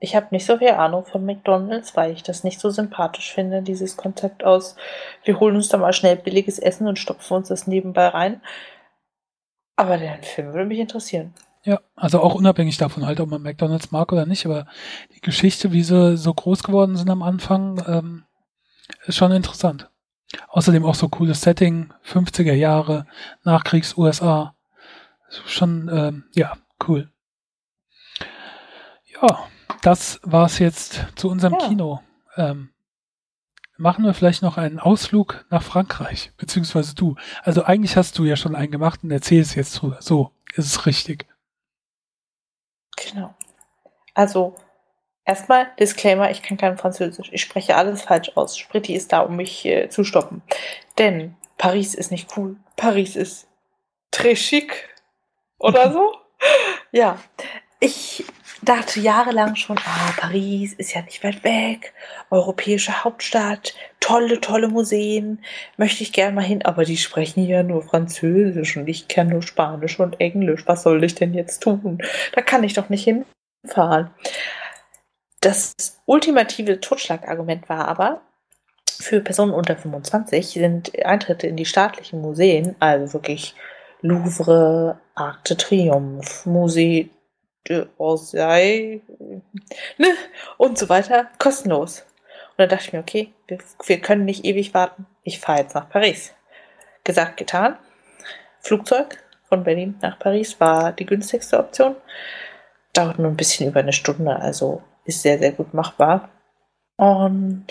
[0.00, 3.62] ich habe nicht so viel Ahnung von McDonald's, weil ich das nicht so sympathisch finde,
[3.62, 4.76] dieses Konzept aus,
[5.24, 8.40] wir holen uns da mal schnell billiges Essen und stopfen uns das nebenbei rein.
[9.76, 11.34] Aber der Film würde mich interessieren.
[11.64, 14.66] Ja, also auch unabhängig davon halt, ob man McDonald's mag oder nicht, aber
[15.14, 18.24] die Geschichte, wie sie so groß geworden sind am Anfang, ähm,
[19.06, 19.90] ist schon interessant.
[20.48, 23.06] Außerdem auch so cooles Setting, 50er Jahre,
[23.44, 24.54] Nachkriegs-USA.
[25.46, 27.10] Schon, ähm, ja, cool.
[29.20, 29.48] Ja,
[29.82, 31.68] das war's jetzt zu unserem ja.
[31.68, 32.00] Kino.
[32.36, 32.70] Ähm,
[33.76, 37.16] machen wir vielleicht noch einen Ausflug nach Frankreich, beziehungsweise du.
[37.42, 39.98] Also eigentlich hast du ja schon einen gemacht und erzählst jetzt drüber.
[40.00, 41.26] So, ist es richtig.
[42.96, 43.34] Genau.
[44.14, 44.56] Also,
[45.28, 47.28] erstmal Disclaimer, ich kann kein Französisch.
[47.32, 48.58] Ich spreche alles falsch aus.
[48.58, 50.42] Spritti ist da, um mich äh, zu stoppen.
[50.96, 52.56] Denn Paris ist nicht cool.
[52.76, 53.46] Paris ist
[54.10, 54.88] très chic
[55.58, 56.14] oder so.
[56.92, 57.18] ja,
[57.80, 58.24] ich
[58.62, 61.92] dachte jahrelang schon, ah, Paris ist ja nicht weit weg,
[62.30, 65.40] europäische Hauptstadt, tolle, tolle Museen,
[65.76, 69.42] möchte ich gerne mal hin, aber die sprechen ja nur Französisch und ich kenne nur
[69.42, 70.64] Spanisch und Englisch.
[70.66, 71.98] Was soll ich denn jetzt tun?
[72.32, 74.10] Da kann ich doch nicht hinfahren.
[75.40, 78.22] Das ultimative Totschlagargument war aber,
[79.00, 83.54] für Personen unter 25 sind Eintritte in die staatlichen Museen, also wirklich
[84.00, 87.10] Louvre, Arc de Triomphe, Musée
[87.98, 89.02] Orsay
[89.98, 90.08] ne?
[90.56, 92.00] und so weiter kostenlos.
[92.50, 95.06] Und dann dachte ich mir, okay, wir, wir können nicht ewig warten.
[95.22, 96.34] Ich fahre jetzt nach Paris.
[97.04, 97.76] Gesagt, getan.
[98.60, 101.94] Flugzeug von Berlin nach Paris war die günstigste Option.
[102.92, 106.28] Dauert nur ein bisschen über eine Stunde, also ist sehr, sehr gut machbar.
[106.96, 107.66] Und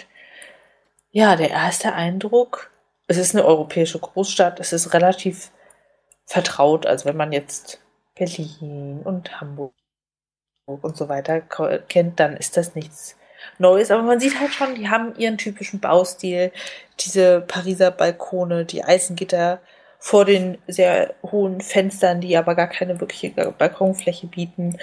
[1.11, 2.71] ja, der erste Eindruck,
[3.07, 5.51] es ist eine europäische Großstadt, es ist relativ
[6.25, 6.85] vertraut.
[6.85, 7.79] Also wenn man jetzt
[8.15, 9.73] Berlin und Hamburg
[10.65, 11.41] und so weiter
[11.87, 13.15] kennt, dann ist das nichts
[13.59, 13.91] Neues.
[13.91, 16.51] Aber man sieht halt schon, die haben ihren typischen Baustil.
[16.99, 19.61] Diese Pariser Balkone, die Eisengitter
[19.99, 24.77] vor den sehr hohen Fenstern, die aber gar keine wirkliche Balkonfläche bieten.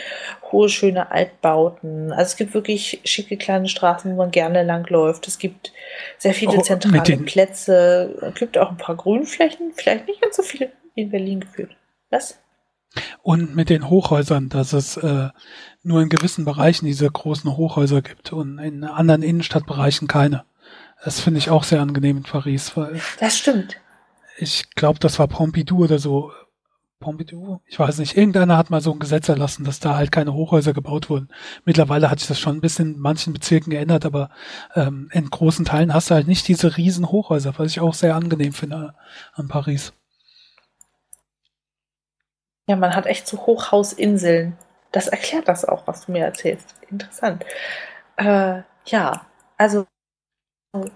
[0.51, 2.13] Hohe, schöne Altbauten.
[2.13, 5.29] Also es gibt wirklich schicke kleine Straßen, wo man gerne langläuft.
[5.29, 5.73] Es gibt
[6.19, 8.19] sehr viele oh, zentrale Plätze.
[8.23, 9.73] Es gibt auch ein paar Grünflächen.
[9.75, 11.77] Vielleicht nicht ganz so viel wie in Berlin geführt.
[12.11, 12.41] Was?
[13.23, 15.29] Und mit den Hochhäusern, dass es äh,
[15.83, 20.45] nur in gewissen Bereichen diese großen Hochhäuser gibt und in anderen Innenstadtbereichen keine.
[21.05, 22.77] Das finde ich auch sehr angenehm in Paris.
[22.77, 23.77] Weil das stimmt.
[24.37, 26.33] Ich glaube, das war Pompidou oder so.
[27.01, 27.61] Pompidou?
[27.67, 28.17] Ich weiß nicht.
[28.17, 31.29] Irgendeiner hat mal so ein Gesetz erlassen, dass da halt keine Hochhäuser gebaut wurden.
[31.65, 34.31] Mittlerweile hat sich das schon ein bisschen in manchen Bezirken geändert, aber
[34.75, 38.15] ähm, in großen Teilen hast du halt nicht diese riesen Hochhäuser, was ich auch sehr
[38.17, 38.95] angenehm finde
[39.35, 39.93] an Paris.
[42.67, 44.57] Ja, man hat echt so Hochhausinseln.
[44.91, 46.75] Das erklärt das auch, was du mir erzählst.
[46.91, 47.45] Interessant.
[48.17, 49.27] Äh, ja,
[49.59, 49.87] also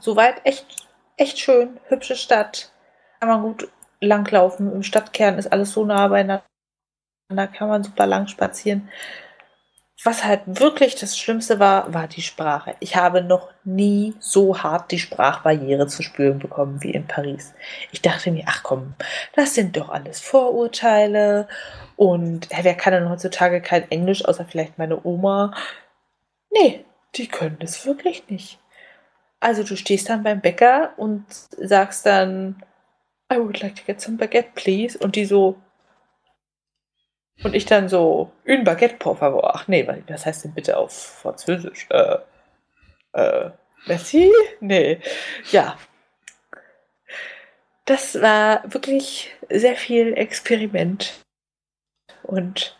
[0.01, 2.72] soweit echt, echt schön, hübsche Stadt.
[3.20, 3.68] Kann man gut
[4.00, 4.72] langlaufen.
[4.72, 6.44] Im Stadtkern ist alles so nah beieinander.
[7.28, 8.88] Da kann man super lang spazieren.
[10.04, 12.76] Was halt wirklich das Schlimmste war, war die Sprache.
[12.78, 17.52] Ich habe noch nie so hart die Sprachbarriere zu spüren bekommen wie in Paris.
[17.90, 18.94] Ich dachte mir, ach komm,
[19.34, 21.48] das sind doch alles Vorurteile
[21.96, 25.52] und ja, wer kann denn heutzutage kein Englisch, außer vielleicht meine Oma?
[26.50, 26.84] Nee,
[27.16, 28.60] die können das wirklich nicht.
[29.40, 31.24] Also du stehst dann beim Bäcker und
[31.58, 32.62] sagst dann,
[33.31, 34.99] I would like to get some baguette, please.
[34.99, 35.57] Und die so,
[37.45, 39.55] und ich dann so, une baguette, por favor.
[39.55, 41.87] Ach nee, was heißt denn bitte auf Französisch?
[41.91, 42.18] Äh,
[43.12, 43.51] äh,
[43.87, 44.31] merci?
[44.61, 45.01] Nee.
[45.51, 45.79] Ja.
[47.85, 51.24] Das war wirklich sehr viel Experiment.
[52.22, 52.76] Und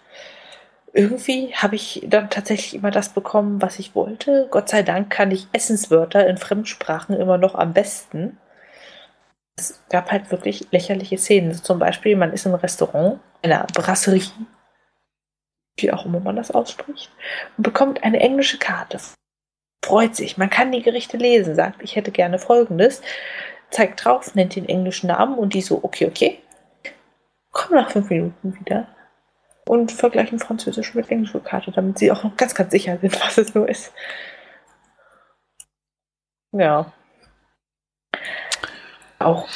[0.93, 4.49] irgendwie habe ich dann tatsächlich immer das bekommen, was ich wollte.
[4.51, 8.39] Gott sei Dank kann ich Essenswörter in Fremdsprachen immer noch am besten.
[9.59, 11.53] Es gab halt wirklich lächerliche Szenen.
[11.55, 14.31] Zum Beispiel, man ist im Restaurant, einer Brasserie,
[15.77, 17.11] wie auch immer man das ausspricht,
[17.57, 18.99] und bekommt eine englische Karte.
[19.85, 23.01] Freut sich, man kann die Gerichte lesen, sagt, ich hätte gerne folgendes,
[23.71, 26.39] zeigt drauf, nennt den englischen Namen und die so, okay, okay.
[27.51, 28.89] Komm nach fünf Minuten wieder
[29.69, 33.39] und vergleichen Französisch mit englischer Karte, damit sie auch noch ganz, ganz sicher sind, was
[33.39, 33.93] es nur ist.
[36.53, 36.93] Ja.
[39.19, 39.49] Auch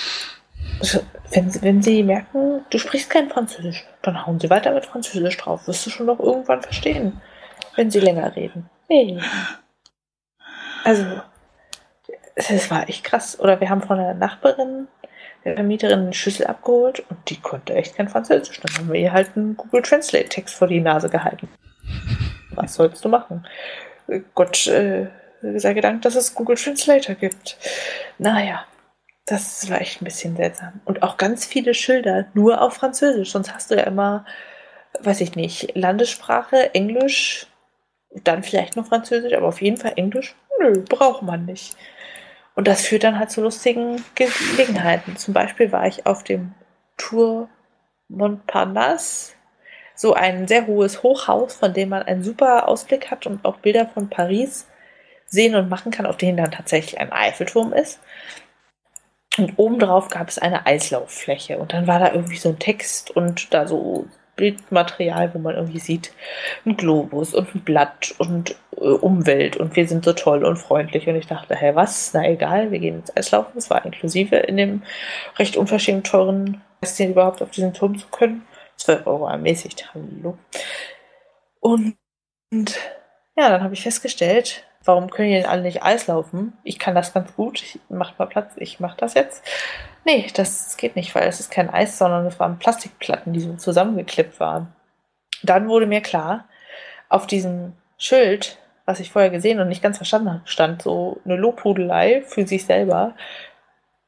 [1.31, 5.67] wenn, wenn sie merken, du sprichst kein Französisch, dann hauen sie weiter mit Französisch drauf.
[5.67, 7.21] Wirst du schon noch irgendwann verstehen,
[7.77, 8.69] wenn sie länger reden.
[8.89, 9.21] Hey.
[10.85, 11.05] Also,
[12.35, 13.39] es war echt krass.
[13.39, 14.89] Oder wir haben von einer Nachbarin
[15.45, 18.61] der Vermieterin eine Schüssel abgeholt und die konnte echt kein Französisch.
[18.61, 21.49] Dann haben wir ihr halt einen Google Translate Text vor die Nase gehalten.
[22.51, 23.47] Was sollst du machen?
[24.35, 25.09] Gott äh,
[25.41, 27.57] sei gedankt, dass es Google Translator gibt.
[28.19, 28.65] Naja,
[29.33, 30.81] das war echt ein bisschen seltsam.
[30.85, 33.33] Und auch ganz viele Schilder nur auf Französisch.
[33.33, 34.27] Sonst hast du ja immer,
[35.01, 37.47] weiß ich nicht, Landessprache, Englisch,
[38.25, 40.35] dann vielleicht noch Französisch, aber auf jeden Fall Englisch.
[40.61, 41.77] Nö, braucht man nicht.
[42.55, 45.17] Und das führt dann halt zu lustigen Gelegenheiten.
[45.17, 46.53] Zum Beispiel war ich auf dem
[46.99, 47.49] Tour
[48.09, 49.33] Montparnasse,
[49.95, 53.87] so ein sehr hohes Hochhaus, von dem man einen super Ausblick hat und auch Bilder
[53.87, 54.67] von Paris
[55.27, 58.01] sehen und machen kann, auf denen dann tatsächlich ein Eiffelturm ist.
[59.39, 63.55] Und obendrauf gab es eine Eislauffläche und dann war da irgendwie so ein Text und
[63.55, 64.07] da so
[64.37, 66.13] Bildmaterial, wo man irgendwie sieht,
[66.65, 71.07] ein Globus und ein Blatt und äh, Umwelt und wir sind so toll und freundlich.
[71.09, 72.13] Und ich dachte, hä, was?
[72.15, 73.53] Na egal, wir gehen ins Eislaufen.
[73.55, 74.83] Das war inklusive in dem
[75.39, 76.63] recht unverschämt teuren
[76.99, 78.45] den überhaupt auf diesen Turm zu können.
[78.77, 80.37] 12 Euro ermäßigt, hallo.
[81.61, 81.97] Und,
[82.51, 82.79] und
[83.37, 86.53] ja, dann habe ich festgestellt, warum können die denn alle nicht Eis laufen?
[86.65, 87.63] Ich kann das ganz gut.
[87.63, 89.43] Ich mach mal Platz, ich mach das jetzt.
[90.05, 93.55] Nee, das geht nicht, weil es ist kein Eis, sondern es waren Plastikplatten, die so
[93.55, 94.75] zusammengeklippt waren.
[95.43, 96.47] Dann wurde mir klar,
[97.09, 101.37] auf diesem Schild, was ich vorher gesehen und nicht ganz verstanden habe, stand so eine
[101.37, 103.15] Lobhudelei für sich selber.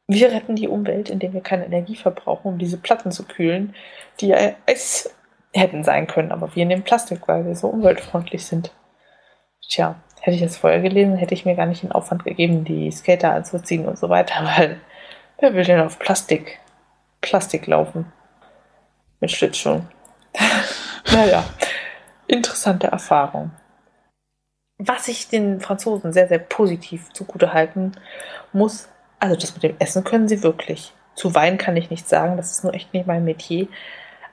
[0.08, 3.74] Wir retten die Umwelt, indem wir keine Energie verbrauchen, um diese Platten zu kühlen,
[4.20, 5.14] die ja Eis
[5.52, 6.32] hätten sein können.
[6.32, 8.72] Aber wir nehmen Plastik, weil wir so umweltfreundlich sind.
[9.68, 12.90] Tja, hätte ich das vorher gelesen, hätte ich mir gar nicht den Aufwand gegeben, die
[12.90, 14.80] Skater anzuziehen und so weiter, weil
[15.38, 16.60] Wer will denn auf Plastik,
[17.20, 18.12] Plastik laufen?
[19.20, 19.88] Mit Schlittschuhen.
[21.12, 21.44] naja,
[22.26, 23.50] interessante Erfahrung.
[24.78, 27.92] Was ich den Franzosen sehr, sehr positiv zugute halten
[28.52, 30.92] muss, also das mit dem Essen können sie wirklich.
[31.14, 33.68] Zu Wein kann ich nicht sagen, das ist nur echt nicht mein Metier.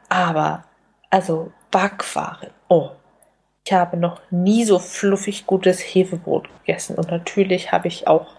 [0.09, 0.63] Aber,
[1.09, 2.91] also Backwaren, oh,
[3.63, 6.95] ich habe noch nie so fluffig gutes Hefebrot gegessen.
[6.95, 8.35] Und natürlich habe ich auch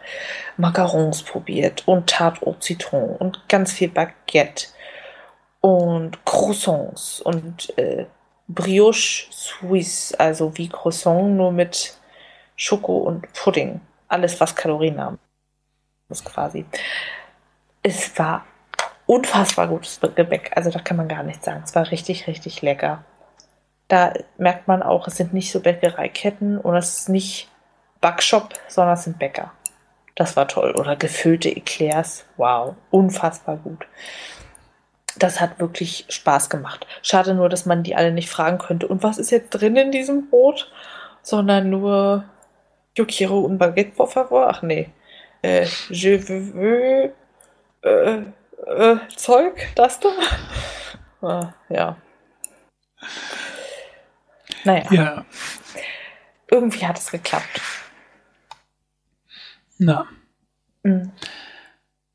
[0.57, 4.67] Macarons probiert und Tarte au Citron und ganz viel Baguette
[5.61, 8.07] und Croissants und äh,
[8.49, 11.97] Brioche Suisse, also wie Croissant, nur mit
[12.57, 13.81] Schoko und Pudding.
[14.09, 15.19] Alles, was Kalorien haben.
[16.09, 16.67] Das quasi.
[17.83, 18.45] Es war
[19.07, 20.51] unfassbar gutes Gebäck.
[20.55, 21.63] Also da kann man gar nichts sagen.
[21.65, 23.05] Es war richtig, richtig lecker.
[23.93, 27.51] Da merkt man auch, es sind nicht so Bäckereiketten und es ist nicht
[28.01, 29.53] Backshop, sondern es sind Bäcker.
[30.15, 30.75] Das war toll.
[30.79, 32.25] Oder gefüllte Eclairs.
[32.39, 33.87] Wow, unfassbar gut.
[35.19, 36.87] Das hat wirklich Spaß gemacht.
[37.03, 38.89] Schade nur, dass man die alle nicht fragen könnte.
[38.89, 40.73] Und was ist jetzt drin in diesem Brot?
[41.21, 42.25] Sondern nur
[42.97, 44.49] Yo quiero un baguette, por favor.
[44.49, 44.89] Ach nee.
[45.43, 47.13] Äh, je veux
[47.83, 48.23] äh,
[48.67, 50.09] äh, Zeug, das da?
[51.21, 51.99] Ah, ja.
[54.65, 54.93] Naja.
[54.93, 55.25] Ja.
[56.51, 57.61] Irgendwie hat es geklappt.
[59.79, 60.07] Na.
[60.83, 61.13] Mhm.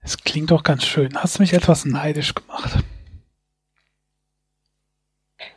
[0.01, 1.17] Es klingt doch ganz schön.
[1.21, 2.83] Hast du mich etwas neidisch gemacht?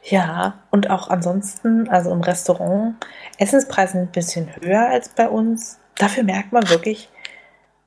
[0.02, 2.96] Ja, und auch ansonsten, also im Restaurant,
[3.38, 5.78] Essenspreise sind ein bisschen höher als bei uns.
[5.96, 7.08] Dafür merkt man wirklich,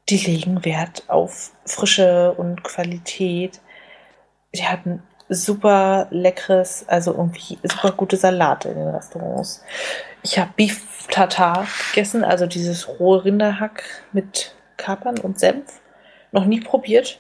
[0.10, 3.62] die legen Wert auf Frische und Qualität.
[4.54, 5.04] Die hatten
[5.36, 9.63] super leckeres, also irgendwie super gute Salate in den Restaurants.
[10.21, 15.81] Ich habe Beef Tartar gegessen, also dieses rohe Rinderhack mit Kapern und Senf.
[16.31, 17.19] Noch nie probiert.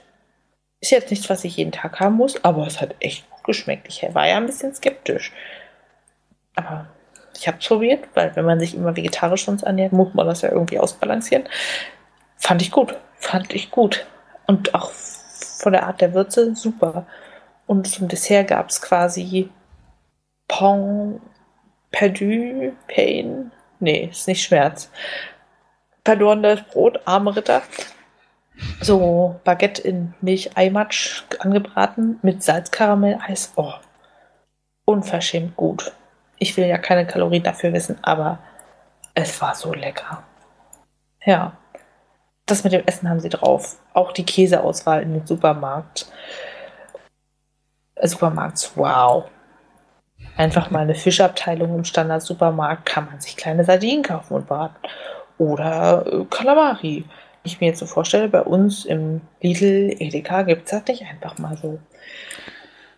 [0.79, 3.87] Ist jetzt nichts, was ich jeden Tag haben muss, aber es hat echt gut geschmeckt.
[3.87, 5.31] Ich war ja ein bisschen skeptisch.
[6.55, 6.87] Aber
[7.35, 10.41] ich habe es probiert, weil wenn man sich immer vegetarisch sonst ernährt, muss man das
[10.41, 11.43] ja irgendwie ausbalancieren.
[12.37, 12.95] Fand ich gut.
[13.17, 14.05] Fand ich gut.
[14.47, 17.05] Und auch von der Art der Würze super.
[17.65, 19.49] Und zum Dessert gab es quasi
[20.47, 21.21] Pong
[21.91, 23.51] Perdu, Pain.
[23.79, 24.89] Nee, ist nicht Schmerz.
[26.05, 27.61] Verlorenes Brot, arme Ritter.
[28.81, 33.53] So Baguette in Milch-Eimatsch angebraten mit Salzkaramell-Eis.
[33.55, 33.73] Oh,
[34.85, 35.93] unverschämt gut.
[36.37, 38.39] Ich will ja keine Kalorien dafür wissen, aber
[39.15, 40.23] es war so lecker.
[41.25, 41.57] Ja,
[42.45, 43.77] das mit dem Essen haben sie drauf.
[43.93, 46.11] Auch die Käseauswahl in den Supermarkt.
[48.03, 49.25] Äh, Supermarkt, wow.
[50.35, 54.75] Einfach mal eine Fischabteilung im Standard-Supermarkt kann man sich kleine Sardinen kaufen und braten.
[55.37, 57.05] Oder äh, Kalamari.
[57.43, 61.37] Ich mir jetzt so vorstelle, bei uns im Lidl, Edeka gibt es das nicht einfach
[61.37, 61.79] mal so.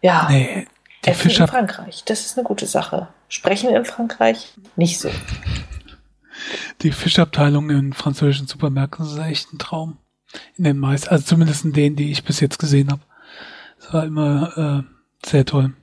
[0.02, 0.68] Ja, Nee,
[1.04, 3.08] die Essen in Fischab Frankreich, das ist eine gute Sache.
[3.28, 5.10] Sprechen in Frankreich nicht so.
[6.84, 9.98] die Fischabteilung in französischen Supermärkten ist echt ein Traum.
[10.58, 13.02] In den meisten, also zumindest in denen, die ich bis jetzt gesehen habe.
[13.80, 14.95] Das war immer äh,
[15.26, 15.74] sehr toll.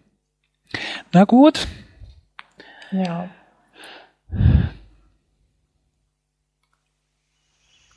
[1.12, 1.66] Na gut,
[2.92, 3.28] Ja.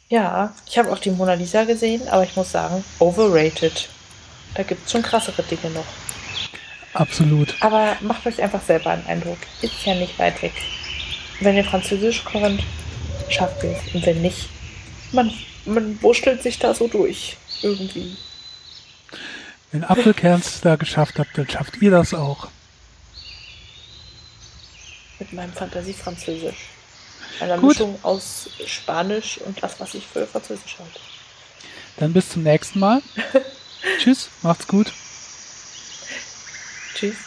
[0.07, 3.89] Ja, ich habe auch die Mona Lisa gesehen, aber ich muss sagen, overrated.
[4.53, 5.85] Da gibt es schon krassere Dinge noch.
[6.93, 7.55] absolut.
[7.59, 9.39] Aber macht euch einfach selber einen Eindruck.
[9.61, 10.53] Ist ja nicht weit weg.
[11.41, 12.63] Wenn ihr Französisch könnt,
[13.29, 13.93] schafft ihr es.
[13.93, 14.47] Und wenn nicht,
[15.11, 15.31] man,
[15.65, 17.35] man wurschtelt sich da so durch.
[17.61, 18.15] Irgendwie.
[19.76, 22.47] Wenn Apfelkerns da geschafft habt, dann schafft ihr das auch.
[25.19, 26.69] Mit meinem Fantasiefranzösisch.
[27.41, 27.71] Einer Gut.
[27.71, 30.99] Mischung aus Spanisch und das, was ich für Französisch halte.
[31.97, 33.01] Dann bis zum nächsten Mal.
[33.99, 34.93] Tschüss, macht's gut.
[36.95, 37.17] Tschüss.